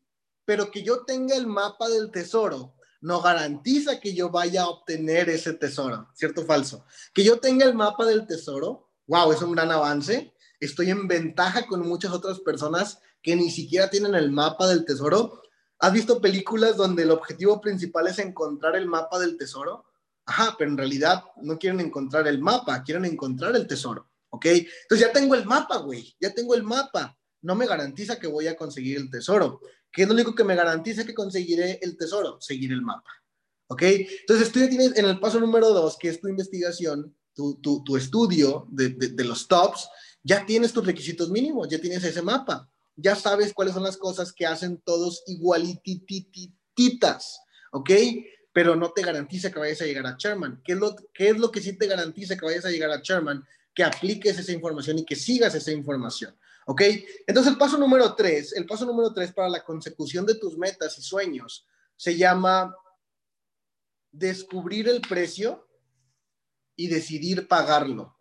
[0.46, 5.30] Pero que yo tenga el mapa del tesoro no garantiza que yo vaya a obtener
[5.30, 6.86] ese tesoro, ¿cierto o falso?
[7.14, 10.34] Que yo tenga el mapa del tesoro, wow, es un gran avance.
[10.60, 15.42] Estoy en ventaja con muchas otras personas que ni siquiera tienen el mapa del tesoro.
[15.80, 19.86] ¿Has visto películas donde el objetivo principal es encontrar el mapa del tesoro?
[20.26, 24.46] Ajá, pero en realidad no quieren encontrar el mapa, quieren encontrar el tesoro, ¿ok?
[24.46, 27.18] Entonces ya tengo el mapa, güey, ya tengo el mapa.
[27.42, 29.62] No me garantiza que voy a conseguir el tesoro.
[29.92, 32.42] ¿Qué es lo único que me garantiza que conseguiré el tesoro?
[32.42, 33.10] Seguir el mapa,
[33.68, 33.82] ¿ok?
[33.84, 37.84] Entonces tú ya tienes en el paso número dos, que es tu investigación, tu, tu,
[37.84, 39.90] tu estudio de, de, de los tops,
[40.24, 44.34] ya tienes tus requisitos mínimos, ya tienes ese mapa, ya sabes cuáles son las cosas
[44.34, 47.40] que hacen todos igualitititas,
[47.72, 47.92] ¿ok?
[48.56, 50.62] pero no te garantiza que vayas a llegar a Chairman.
[50.64, 53.02] ¿Qué es, lo, ¿Qué es lo que sí te garantiza que vayas a llegar a
[53.02, 53.46] Chairman?
[53.74, 56.34] Que apliques esa información y que sigas esa información.
[56.66, 56.82] ¿Ok?
[57.28, 60.98] Entonces el paso número tres, el paso número tres para la consecución de tus metas
[60.98, 61.68] y sueños
[61.98, 62.74] se llama
[64.10, 65.65] descubrir el precio
[66.76, 68.18] y decidir pagarlo.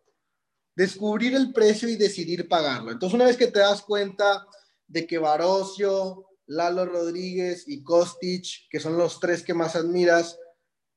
[0.77, 2.91] Descubrir el precio y decidir pagarlo.
[2.91, 4.47] Entonces una vez que te das cuenta
[4.87, 10.39] de que Barocio, Lalo Rodríguez y Kostic, que son los tres que más admiras,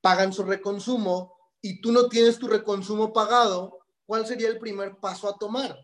[0.00, 5.28] pagan su reconsumo y tú no tienes tu reconsumo pagado, ¿cuál sería el primer paso
[5.28, 5.76] a tomar?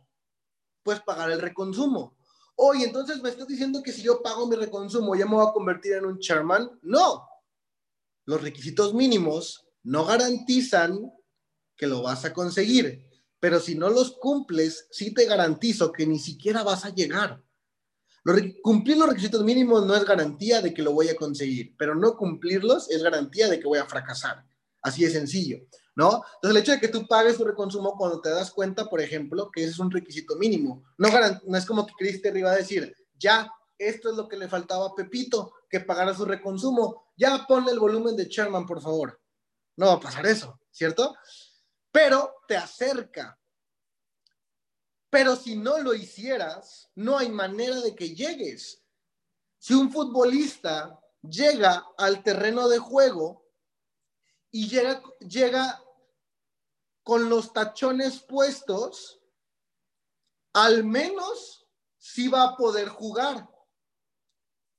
[0.82, 2.16] Pues pagar el reconsumo.
[2.56, 5.52] Oye, entonces me estás diciendo que si yo pago mi reconsumo ya me voy a
[5.52, 6.78] convertir en un chairman.
[6.82, 7.26] No.
[8.26, 11.12] Los requisitos mínimos no garantizan
[11.76, 13.06] que lo vas a conseguir,
[13.40, 17.44] pero si no los cumples, sí te garantizo que ni siquiera vas a llegar
[18.62, 22.16] cumplir los requisitos mínimos no es garantía de que lo voy a conseguir, pero no
[22.16, 24.44] cumplirlos es garantía de que voy a fracasar.
[24.82, 25.58] Así de sencillo,
[25.96, 26.22] ¿no?
[26.34, 29.50] Entonces, el hecho de que tú pagues tu reconsumo cuando te das cuenta, por ejemplo,
[29.50, 31.08] que ese es un requisito mínimo, no,
[31.46, 34.88] no es como que Cristi iba a decir, ya, esto es lo que le faltaba
[34.88, 39.18] a Pepito, que pagara su reconsumo, ya ponle el volumen de Sherman, por favor.
[39.76, 41.16] No va a pasar eso, ¿cierto?
[41.94, 43.38] Pero te acerca,
[45.08, 48.82] pero si no lo hicieras, no hay manera de que llegues.
[49.58, 53.46] Si un futbolista llega al terreno de juego
[54.50, 55.84] y llega, llega
[57.04, 59.20] con los tachones puestos,
[60.52, 61.64] al menos
[61.96, 63.48] sí va a poder jugar.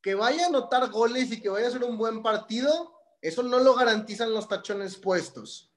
[0.02, 3.60] Que vaya a anotar goles y que vaya a ser un buen partido, eso no
[3.60, 5.72] lo garantizan los tachones puestos.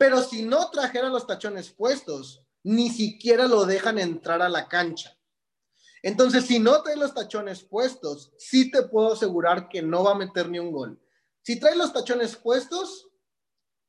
[0.00, 5.14] Pero si no trajera los tachones puestos, ni siquiera lo dejan entrar a la cancha.
[6.02, 10.18] Entonces, si no trae los tachones puestos, sí te puedo asegurar que no va a
[10.18, 10.98] meter ni un gol.
[11.42, 13.10] Si trae los tachones puestos,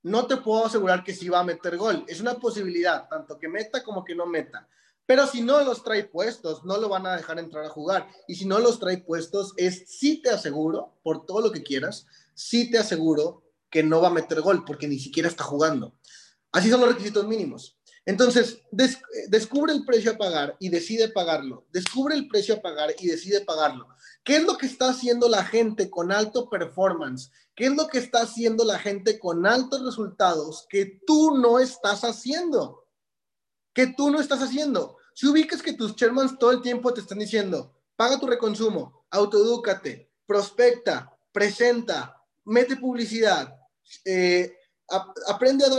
[0.04, 2.04] no te puedo asegurar que sí va a meter gol.
[2.10, 4.68] Es una posibilidad, tanto que meta como que no meta.
[5.06, 8.10] Pero si no los trae puestos, no lo van a dejar entrar a jugar.
[8.28, 12.06] Y si no los trae puestos, es sí te aseguro, por todo lo que quieras,
[12.34, 15.96] sí te aseguro que no va a meter gol porque ni siquiera está jugando.
[16.52, 17.78] Así son los requisitos mínimos.
[18.06, 21.68] Entonces, descubre el precio a pagar y decide pagarlo.
[21.72, 23.88] Descubre el precio a pagar y decide pagarlo.
[24.24, 27.32] ¿Qué es lo que está haciendo la gente con alto performance?
[27.56, 32.04] ¿Qué es lo que está haciendo la gente con altos resultados que tú no estás
[32.04, 32.88] haciendo?
[33.74, 34.98] Que tú no estás haciendo.
[35.14, 40.12] Si ubicas que tus chairmans todo el tiempo te están diciendo, paga tu reconsumo, autoedúcate,
[40.26, 43.56] prospecta, presenta, mete publicidad,
[44.06, 44.56] eh,
[45.28, 45.70] aprende a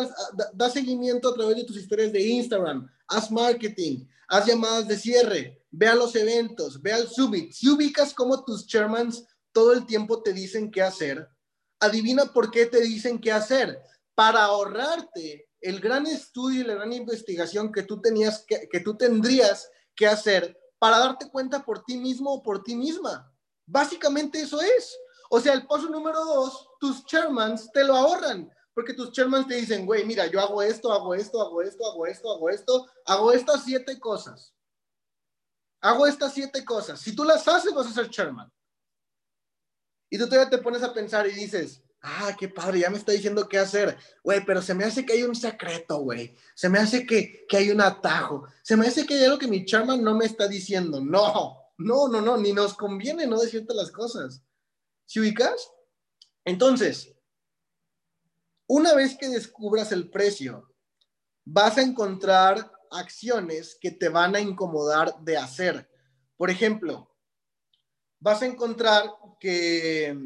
[0.54, 5.64] dar, seguimiento a través de tus historias de Instagram, haz marketing, haz llamadas de cierre,
[5.70, 7.52] ve a los eventos, ve al Subit.
[7.52, 11.28] Si ubicas cómo tus chairmans todo el tiempo te dicen qué hacer,
[11.80, 13.78] adivina por qué te dicen qué hacer.
[14.14, 18.96] Para ahorrarte el gran estudio y la gran investigación que tú tenías que, que tú
[18.96, 23.32] tendrías que hacer para darte cuenta por ti mismo o por ti misma.
[23.66, 24.96] Básicamente eso es.
[25.30, 29.56] O sea, el paso número dos, tus chairmans te lo ahorran porque tus chairmans te
[29.56, 33.32] dicen, güey, mira, yo hago esto, hago esto, hago esto, hago esto, hago esto, hago
[33.32, 34.54] estas siete cosas.
[35.80, 37.00] Hago estas siete cosas.
[37.00, 38.50] Si tú las haces, vas a ser chairman.
[40.08, 43.12] Y tú todavía te pones a pensar y dices, ah, qué padre, ya me está
[43.12, 43.98] diciendo qué hacer.
[44.22, 46.34] Güey, pero se me hace que hay un secreto, güey.
[46.54, 48.46] Se me hace que, que hay un atajo.
[48.62, 51.00] Se me hace que hay algo que mi chairman no me está diciendo.
[51.00, 54.42] No, no, no, no, ni nos conviene no decirte las cosas.
[55.04, 55.70] ¿Sí ubicas?
[56.44, 57.11] Entonces,
[58.66, 60.72] una vez que descubras el precio,
[61.44, 65.90] vas a encontrar acciones que te van a incomodar de hacer.
[66.36, 67.10] Por ejemplo,
[68.20, 69.10] vas a encontrar
[69.40, 70.16] que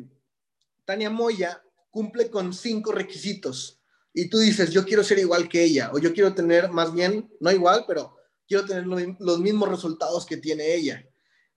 [0.85, 3.81] Tania Moya cumple con cinco requisitos
[4.13, 7.31] y tú dices, yo quiero ser igual que ella o yo quiero tener más bien,
[7.41, 8.17] no igual, pero
[8.47, 11.07] quiero tener los mismos resultados que tiene ella.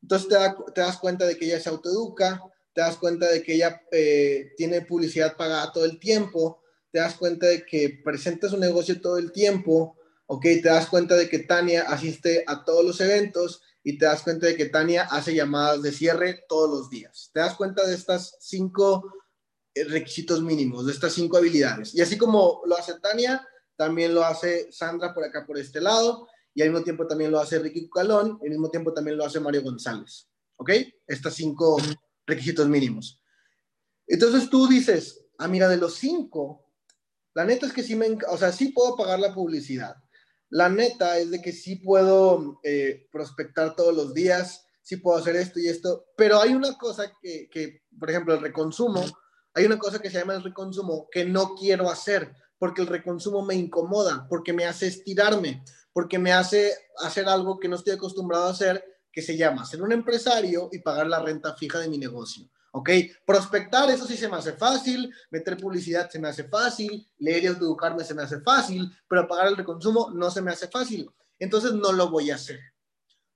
[0.01, 0.29] Entonces
[0.73, 2.41] te, das cuenta de que ella se autoeduca,
[2.73, 6.61] te das cuenta de que ella eh, tiene publicidad pagada todo el tiempo,
[6.91, 11.15] te das cuenta de que presenta su negocio todo el tiempo, ok, te das cuenta
[11.15, 15.03] de que Tania asiste a todos los eventos y te das cuenta de que Tania
[15.03, 17.31] hace llamadas de cierre todos los días.
[17.33, 19.11] Te das cuenta de estas cinco
[19.73, 21.95] eh, requisitos mínimos, de estas cinco habilidades.
[21.95, 26.27] Y así como lo hace Tania, también lo hace Sandra por acá, por este lado,
[26.53, 29.25] y al mismo tiempo también lo hace Ricky Calón, y al mismo tiempo también lo
[29.25, 30.27] hace Mario González.
[30.57, 30.71] ¿Ok?
[31.07, 31.77] Estas cinco
[32.27, 33.21] requisitos mínimos.
[34.05, 36.68] Entonces tú dices, ah, mira, de los cinco,
[37.39, 39.95] la neta es que sí me, o sea, sí puedo pagar la publicidad.
[40.49, 45.37] La neta es de que sí puedo eh, prospectar todos los días, sí puedo hacer
[45.37, 49.05] esto y esto, pero hay una cosa que, que, por ejemplo, el reconsumo,
[49.53, 53.45] hay una cosa que se llama el reconsumo que no quiero hacer, porque el reconsumo
[53.45, 55.63] me incomoda, porque me hace estirarme,
[55.93, 58.83] porque me hace hacer algo que no estoy acostumbrado a hacer,
[59.13, 62.49] que se llama ser un empresario y pagar la renta fija de mi negocio.
[62.71, 62.89] ¿Ok?
[63.25, 67.47] Prospectar, eso sí se me hace fácil, meter publicidad se me hace fácil, leer y
[67.47, 71.09] educarme se me hace fácil, pero pagar el reconsumo no se me hace fácil.
[71.37, 72.59] Entonces no lo voy a hacer.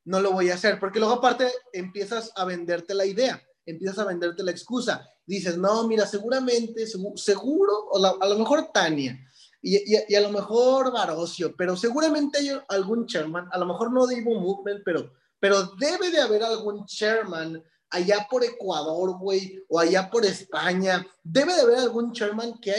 [0.05, 4.05] No lo voy a hacer, porque luego aparte empiezas a venderte la idea, empiezas a
[4.05, 5.09] venderte la excusa.
[5.25, 9.17] Dices, no, mira, seguramente, seguro, o a lo mejor Tania,
[9.65, 14.17] y, a lo mejor Barocio, pero seguramente hay algún chairman, a lo mejor no de
[14.17, 17.63] Evo Movement, pero, pero debe de haber algún chairman
[17.93, 21.05] allá por Ecuador, güey, o allá por España.
[21.23, 22.71] Debe de haber algún chairman que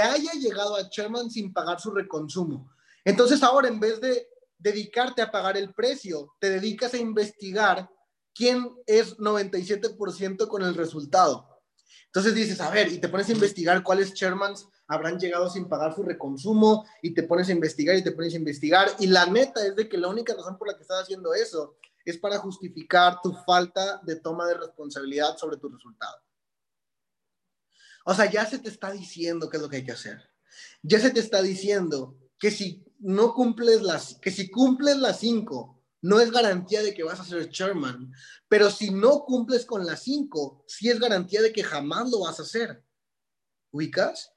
[0.00, 2.70] haya, llegado a chairman sin pagar su reconsumo.
[3.04, 4.26] Entonces ahora en vez de
[4.58, 7.90] dedicarte a pagar el precio, te dedicas a investigar
[8.34, 11.46] quién es 97% con el resultado.
[12.06, 15.94] Entonces dices, a ver, y te pones a investigar cuáles chairmans habrán llegado sin pagar
[15.94, 18.88] su reconsumo, y te pones a investigar y te pones a investigar.
[19.00, 21.76] Y la neta es de que la única razón por la que estás haciendo eso
[22.04, 26.16] es para justificar tu falta de toma de responsabilidad sobre tu resultado.
[28.04, 30.20] O sea, ya se te está diciendo qué es lo que hay que hacer.
[30.82, 35.82] Ya se te está diciendo que si no cumples las, que si cumples las cinco,
[36.00, 38.12] no es garantía de que vas a ser chairman,
[38.48, 42.40] pero si no cumples con las cinco, sí es garantía de que jamás lo vas
[42.40, 42.84] a hacer.
[43.70, 44.32] ¿Ubicas?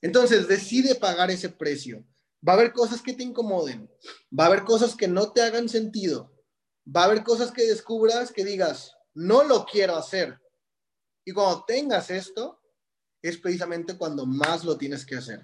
[0.00, 2.04] Entonces, decide pagar ese precio.
[2.46, 3.90] Va a haber cosas que te incomoden,
[4.38, 6.33] va a haber cosas que no te hagan sentido,
[6.84, 10.40] va a haber cosas que descubras que digas, no lo quiero hacer.
[11.24, 12.60] Y cuando tengas esto,
[13.22, 15.40] es precisamente cuando más lo tienes que hacer.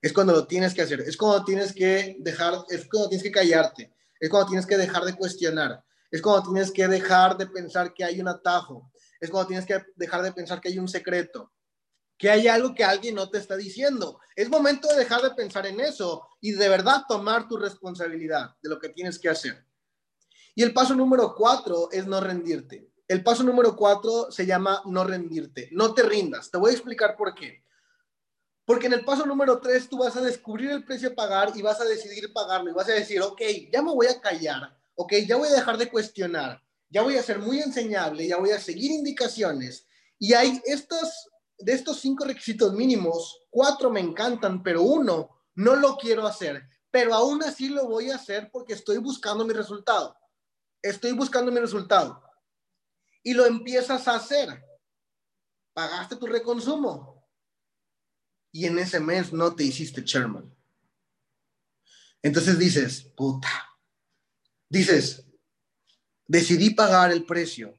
[0.00, 1.00] Es cuando lo tienes que hacer.
[1.00, 3.92] Es cuando tienes que dejar, es cuando tienes que callarte.
[4.20, 5.82] Es cuando tienes que dejar de cuestionar.
[6.10, 8.92] Es cuando tienes que dejar de pensar que hay un atajo.
[9.18, 11.50] Es cuando tienes que dejar de pensar que hay un secreto.
[12.16, 14.20] Que hay algo que alguien no te está diciendo.
[14.36, 18.68] Es momento de dejar de pensar en eso y de verdad tomar tu responsabilidad de
[18.68, 19.66] lo que tienes que hacer.
[20.54, 22.88] Y el paso número cuatro es no rendirte.
[23.08, 25.68] El paso número cuatro se llama no rendirte.
[25.72, 26.50] No te rindas.
[26.50, 27.64] Te voy a explicar por qué.
[28.64, 31.60] Porque en el paso número tres tú vas a descubrir el precio a pagar y
[31.60, 35.12] vas a decidir pagarlo y vas a decir, ok, ya me voy a callar, ok,
[35.26, 38.60] ya voy a dejar de cuestionar, ya voy a ser muy enseñable, ya voy a
[38.60, 39.86] seguir indicaciones.
[40.18, 41.28] Y hay estos,
[41.58, 47.12] de estos cinco requisitos mínimos, cuatro me encantan, pero uno no lo quiero hacer, pero
[47.12, 50.16] aún así lo voy a hacer porque estoy buscando mi resultado
[50.84, 52.22] estoy buscando mi resultado.
[53.22, 54.62] Y lo empiezas a hacer.
[55.72, 57.26] Pagaste tu reconsumo.
[58.52, 60.54] Y en ese mes no te hiciste chairman.
[62.22, 63.48] Entonces dices, puta.
[64.68, 65.26] Dices,
[66.26, 67.78] decidí pagar el precio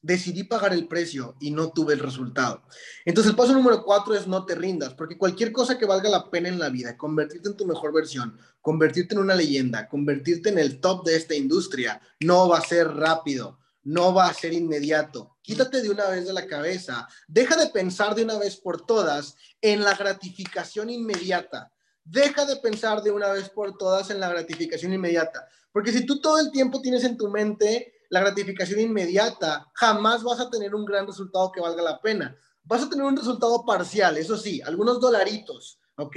[0.00, 2.62] decidí pagar el precio y no tuve el resultado.
[3.04, 6.30] Entonces el paso número cuatro es no te rindas, porque cualquier cosa que valga la
[6.30, 10.58] pena en la vida, convertirte en tu mejor versión, convertirte en una leyenda, convertirte en
[10.58, 15.36] el top de esta industria, no va a ser rápido, no va a ser inmediato.
[15.42, 19.36] Quítate de una vez de la cabeza, deja de pensar de una vez por todas
[19.60, 21.72] en la gratificación inmediata.
[22.04, 26.20] Deja de pensar de una vez por todas en la gratificación inmediata, porque si tú
[26.20, 30.84] todo el tiempo tienes en tu mente la gratificación inmediata, jamás vas a tener un
[30.84, 32.36] gran resultado que valga la pena.
[32.64, 36.16] Vas a tener un resultado parcial, eso sí, algunos dolaritos, ¿ok?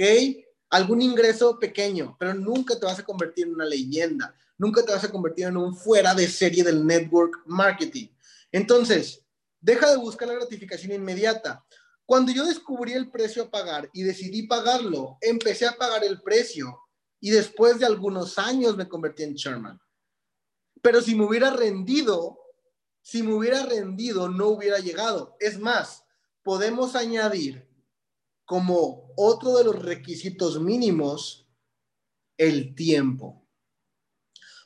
[0.70, 5.04] Algún ingreso pequeño, pero nunca te vas a convertir en una leyenda, nunca te vas
[5.04, 8.08] a convertir en un fuera de serie del network marketing.
[8.50, 9.22] Entonces,
[9.60, 11.64] deja de buscar la gratificación inmediata.
[12.04, 16.78] Cuando yo descubrí el precio a pagar y decidí pagarlo, empecé a pagar el precio
[17.20, 19.80] y después de algunos años me convertí en Sherman.
[20.82, 22.38] Pero si me hubiera rendido,
[23.00, 25.36] si me hubiera rendido, no hubiera llegado.
[25.40, 26.04] Es más,
[26.42, 27.68] podemos añadir
[28.44, 31.48] como otro de los requisitos mínimos
[32.36, 33.46] el tiempo.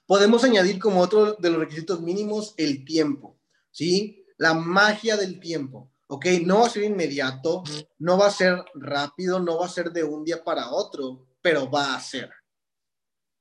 [0.06, 3.38] Podemos añadir como otro de los requisitos mínimos el tiempo,
[3.70, 4.24] ¿sí?
[4.38, 5.92] la magia del tiempo.
[6.08, 6.26] ¿Ok?
[6.44, 7.64] No va a ser inmediato,
[7.98, 11.68] no va a ser rápido, no va a ser de un día para otro, pero
[11.68, 12.30] va a ser.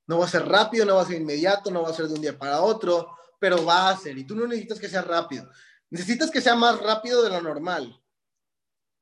[0.06, 2.14] No va a ser rápido, no va a ser inmediato, no va a ser de
[2.14, 4.16] un día para otro, pero va a ser.
[4.18, 5.50] Y tú no necesitas que sea rápido.
[5.90, 8.00] Necesitas que sea más rápido de lo normal.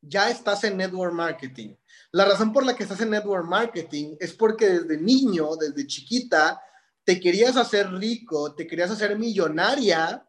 [0.00, 1.74] Ya estás en network marketing.
[2.12, 6.60] La razón por la que estás en network marketing es porque desde niño, desde chiquita,
[7.04, 10.26] te querías hacer rico, te querías hacer millonaria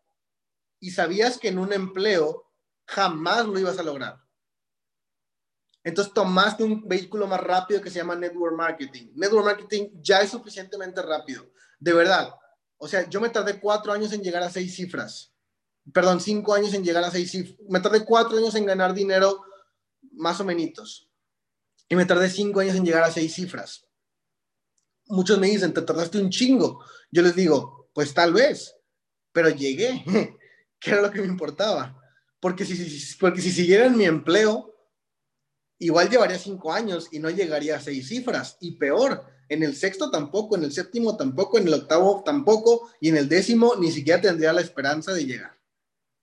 [0.80, 2.52] y sabías que en un empleo
[2.86, 4.25] jamás lo ibas a lograr.
[5.86, 9.12] Entonces tomaste un vehículo más rápido que se llama network marketing.
[9.14, 11.48] Network marketing ya es suficientemente rápido,
[11.80, 12.34] de verdad.
[12.78, 15.32] O sea, yo me tardé cuatro años en llegar a seis cifras.
[15.94, 17.60] Perdón, cinco años en llegar a seis cifras.
[17.70, 19.44] Me tardé cuatro años en ganar dinero
[20.14, 21.08] más o menos.
[21.88, 23.86] Y me tardé cinco años en llegar a seis cifras.
[25.06, 26.84] Muchos me dicen, te tardaste un chingo.
[27.12, 28.76] Yo les digo, pues tal vez,
[29.32, 30.04] pero llegué,
[30.80, 32.02] que era lo que me importaba.
[32.40, 34.75] Porque si, porque si siguiera en mi empleo,
[35.80, 38.58] igual llevaría cinco años y no llegaría a seis cifras.
[38.60, 43.10] Y peor, en el sexto tampoco, en el séptimo tampoco, en el octavo tampoco, y
[43.10, 45.60] en el décimo ni siquiera tendría la esperanza de llegar.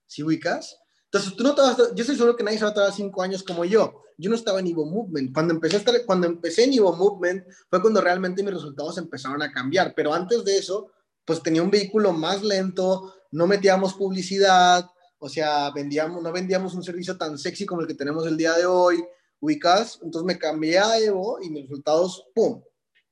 [0.07, 0.79] ¿Sí ubicas?
[1.05, 3.23] Entonces, tú no te vas yo estoy seguro que nadie se va a tardar cinco
[3.23, 4.03] años como yo.
[4.17, 5.33] Yo no estaba en Evo Movement.
[5.33, 9.43] Cuando empecé, a estar, cuando empecé en Evo Movement fue cuando realmente mis resultados empezaron
[9.43, 9.95] a cambiar.
[9.95, 10.91] Pero antes de eso,
[11.25, 14.87] pues tenía un vehículo más lento, no metíamos publicidad,
[15.19, 18.55] o sea, vendíamos, no vendíamos un servicio tan sexy como el que tenemos el día
[18.55, 19.03] de hoy,
[19.43, 19.99] ubicas.
[20.03, 22.63] Entonces me cambié a Evo y mis resultados, ¡pum!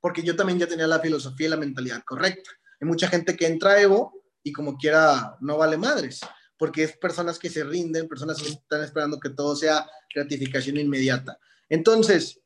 [0.01, 2.49] porque yo también ya tenía la filosofía y la mentalidad correcta.
[2.81, 6.19] Hay mucha gente que entra a Evo y como quiera no vale madres,
[6.57, 11.37] porque es personas que se rinden, personas que están esperando que todo sea gratificación inmediata.
[11.69, 12.41] Entonces,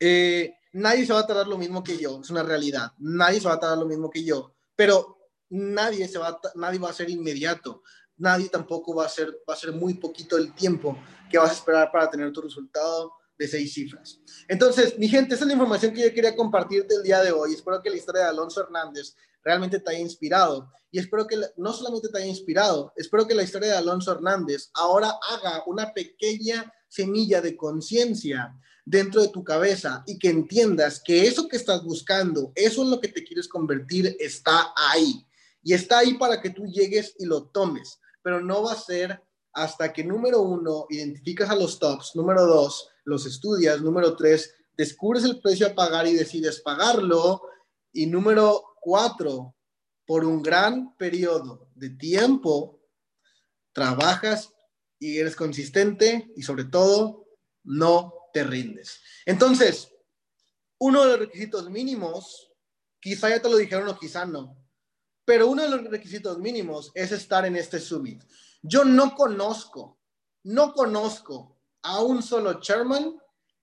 [0.00, 2.90] eh, nadie se va a tardar lo mismo que yo, es una realidad.
[2.98, 5.18] Nadie se va a tardar lo mismo que yo, pero
[5.50, 7.84] nadie, se va nadie va a ser inmediato.
[8.22, 10.96] Nadie tampoco va a ser, va a ser muy poquito el tiempo
[11.28, 14.20] que vas a esperar para tener tu resultado de seis cifras.
[14.46, 17.52] Entonces, mi gente, esa es la información que yo quería compartirte el día de hoy.
[17.52, 20.70] Espero que la historia de Alonso Hernández realmente te haya inspirado.
[20.92, 24.70] Y espero que no solamente te haya inspirado, espero que la historia de Alonso Hernández
[24.74, 28.54] ahora haga una pequeña semilla de conciencia
[28.84, 33.00] dentro de tu cabeza y que entiendas que eso que estás buscando, eso en lo
[33.00, 35.26] que te quieres convertir, está ahí.
[35.64, 39.22] Y está ahí para que tú llegues y lo tomes, pero no va a ser
[39.52, 45.24] hasta que número uno, identificas a los tops, número dos, los estudias, número tres, descubres
[45.24, 47.42] el precio a pagar y decides pagarlo,
[47.92, 49.54] y número cuatro,
[50.06, 52.80] por un gran periodo de tiempo,
[53.72, 54.52] trabajas
[54.98, 57.26] y eres consistente y sobre todo
[57.64, 59.00] no te rindes.
[59.26, 59.92] Entonces,
[60.78, 62.52] uno de los requisitos mínimos,
[63.00, 64.61] quizá ya te lo dijeron o quizá no,
[65.24, 68.22] pero uno de los requisitos mínimos es estar en este summit.
[68.62, 69.98] Yo no conozco,
[70.44, 73.20] no conozco a un solo chairman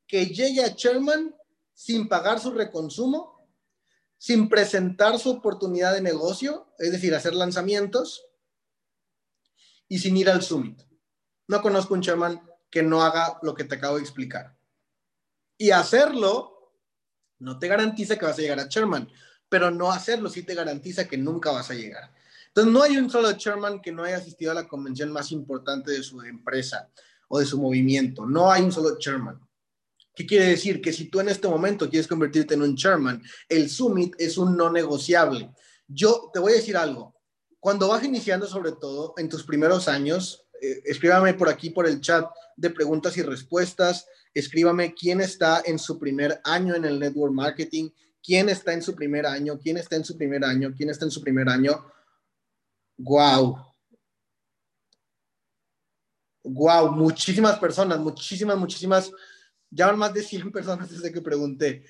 [0.08, 1.36] que llegue a chairman
[1.74, 3.48] sin pagar su reconsumo,
[4.18, 8.26] sin presentar su oportunidad de negocio, es decir, hacer lanzamientos,
[9.88, 10.82] y sin ir al summit.
[11.48, 14.58] No conozco un chairman que no haga lo que te acabo de explicar.
[15.58, 16.76] Y hacerlo
[17.40, 19.10] no te garantiza que vas a llegar a chairman,
[19.50, 22.12] pero no hacerlo sí te garantiza que nunca vas a llegar.
[22.48, 25.92] Entonces, no hay un solo chairman que no haya asistido a la convención más importante
[25.92, 26.90] de su empresa
[27.28, 28.26] o de su movimiento.
[28.26, 29.40] No hay un solo chairman.
[30.16, 30.82] ¿Qué quiere decir?
[30.82, 34.58] Que si tú en este momento quieres convertirte en un chairman, el summit es un
[34.58, 35.52] no negociable.
[35.88, 37.16] Yo te voy a decir algo.
[37.60, 42.02] Cuando vas iniciando, sobre todo en tus primeros años, eh, escríbame por aquí, por el
[42.02, 44.08] chat de preguntas y respuestas.
[44.34, 47.90] Escríbame quién está en su primer año en el network marketing,
[48.24, 51.12] quién está en su primer año, quién está en su primer año, quién está en
[51.12, 51.84] su primer año
[53.00, 53.58] Wow.
[56.44, 59.12] Wow, muchísimas personas, muchísimas, muchísimas,
[59.70, 61.86] ya van más de 100 personas desde que pregunté.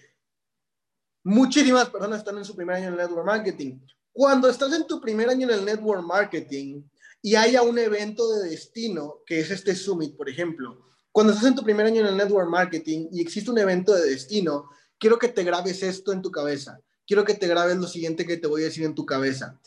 [1.24, 3.80] Muchísimas personas están en su primer año en el network marketing.
[4.12, 6.84] Cuando estás en tu primer año en el network marketing
[7.24, 11.56] y haya un evento de destino, que es este summit, por ejemplo, cuando estás en
[11.56, 14.70] tu primer año en el network marketing y existe un evento de destino,
[15.00, 16.80] quiero que te grabes esto en tu cabeza.
[17.08, 19.60] Quiero que te grabes lo siguiente que te voy a decir en tu cabeza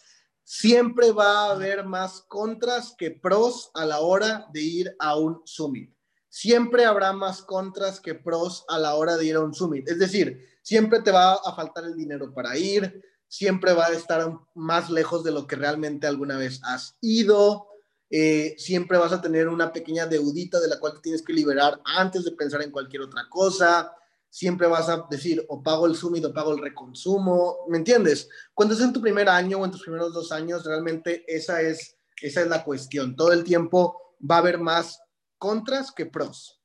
[0.44, 5.40] siempre va a haber más contras que pros a la hora de ir a un
[5.44, 5.90] summit.
[6.28, 9.88] Siempre habrá más contras que pros a la hora de ir a un summit.
[9.88, 14.30] Es decir, siempre te va a faltar el dinero para ir, siempre va a estar
[14.54, 17.66] más lejos de lo que realmente alguna vez has ido,
[18.10, 21.80] eh, siempre vas a tener una pequeña deudita de la cual te tienes que liberar
[21.84, 23.92] antes de pensar en cualquier otra cosa
[24.32, 28.30] siempre vas a decir o pago el summit o pago el reconsumo, ¿me entiendes?
[28.54, 31.98] Cuando es en tu primer año o en tus primeros dos años, realmente esa es
[32.22, 33.14] Esa es la cuestión.
[33.14, 35.00] Todo el tiempo va a haber más
[35.38, 36.60] contras que pros.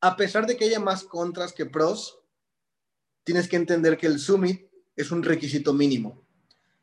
[0.00, 2.20] A pesar de que haya más contras que pros,
[3.24, 6.24] tienes que entender que el summit es un requisito mínimo.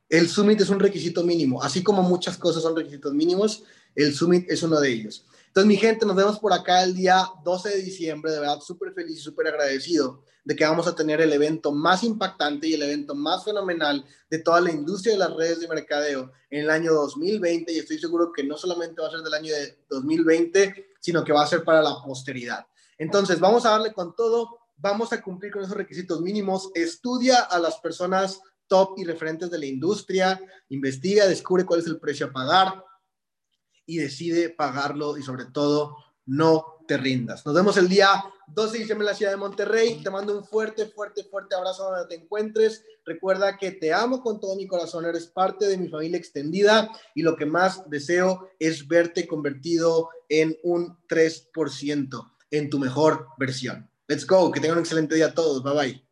[0.10, 3.64] El summit es un requisito mínimo, así como muchas cosas son requisitos mínimos,
[3.96, 5.26] el summit es uno de ellos.
[5.52, 8.94] Entonces, mi gente, nos vemos por acá el día 12 de diciembre, de verdad súper
[8.94, 12.84] feliz y súper agradecido de que vamos a tener el evento más impactante y el
[12.84, 16.94] evento más fenomenal de toda la industria de las redes de mercadeo en el año
[16.94, 21.22] 2020 y estoy seguro que no solamente va a ser del año de 2020, sino
[21.22, 22.66] que va a ser para la posteridad.
[22.98, 27.60] Entonces, vamos a darle con todo, vamos a cumplir con esos requisitos mínimos, estudia a
[27.60, 30.40] las personas top y referentes de la industria,
[30.70, 32.86] investiga, descubre cuál es el precio a pagar
[33.92, 37.46] y decide pagarlo y sobre todo no te rindas.
[37.46, 40.02] Nos vemos el día 12 de diciembre en la ciudad de Monterrey.
[40.02, 42.86] Te mando un fuerte, fuerte, fuerte abrazo donde te encuentres.
[43.06, 45.04] Recuerda que te amo con todo mi corazón.
[45.06, 50.58] Eres parte de mi familia extendida y lo que más deseo es verte convertido en
[50.64, 53.90] un 3% en tu mejor versión.
[54.08, 54.54] Let's go.
[54.54, 55.62] Que tengan un excelente día a todos.
[55.64, 56.11] Bye bye.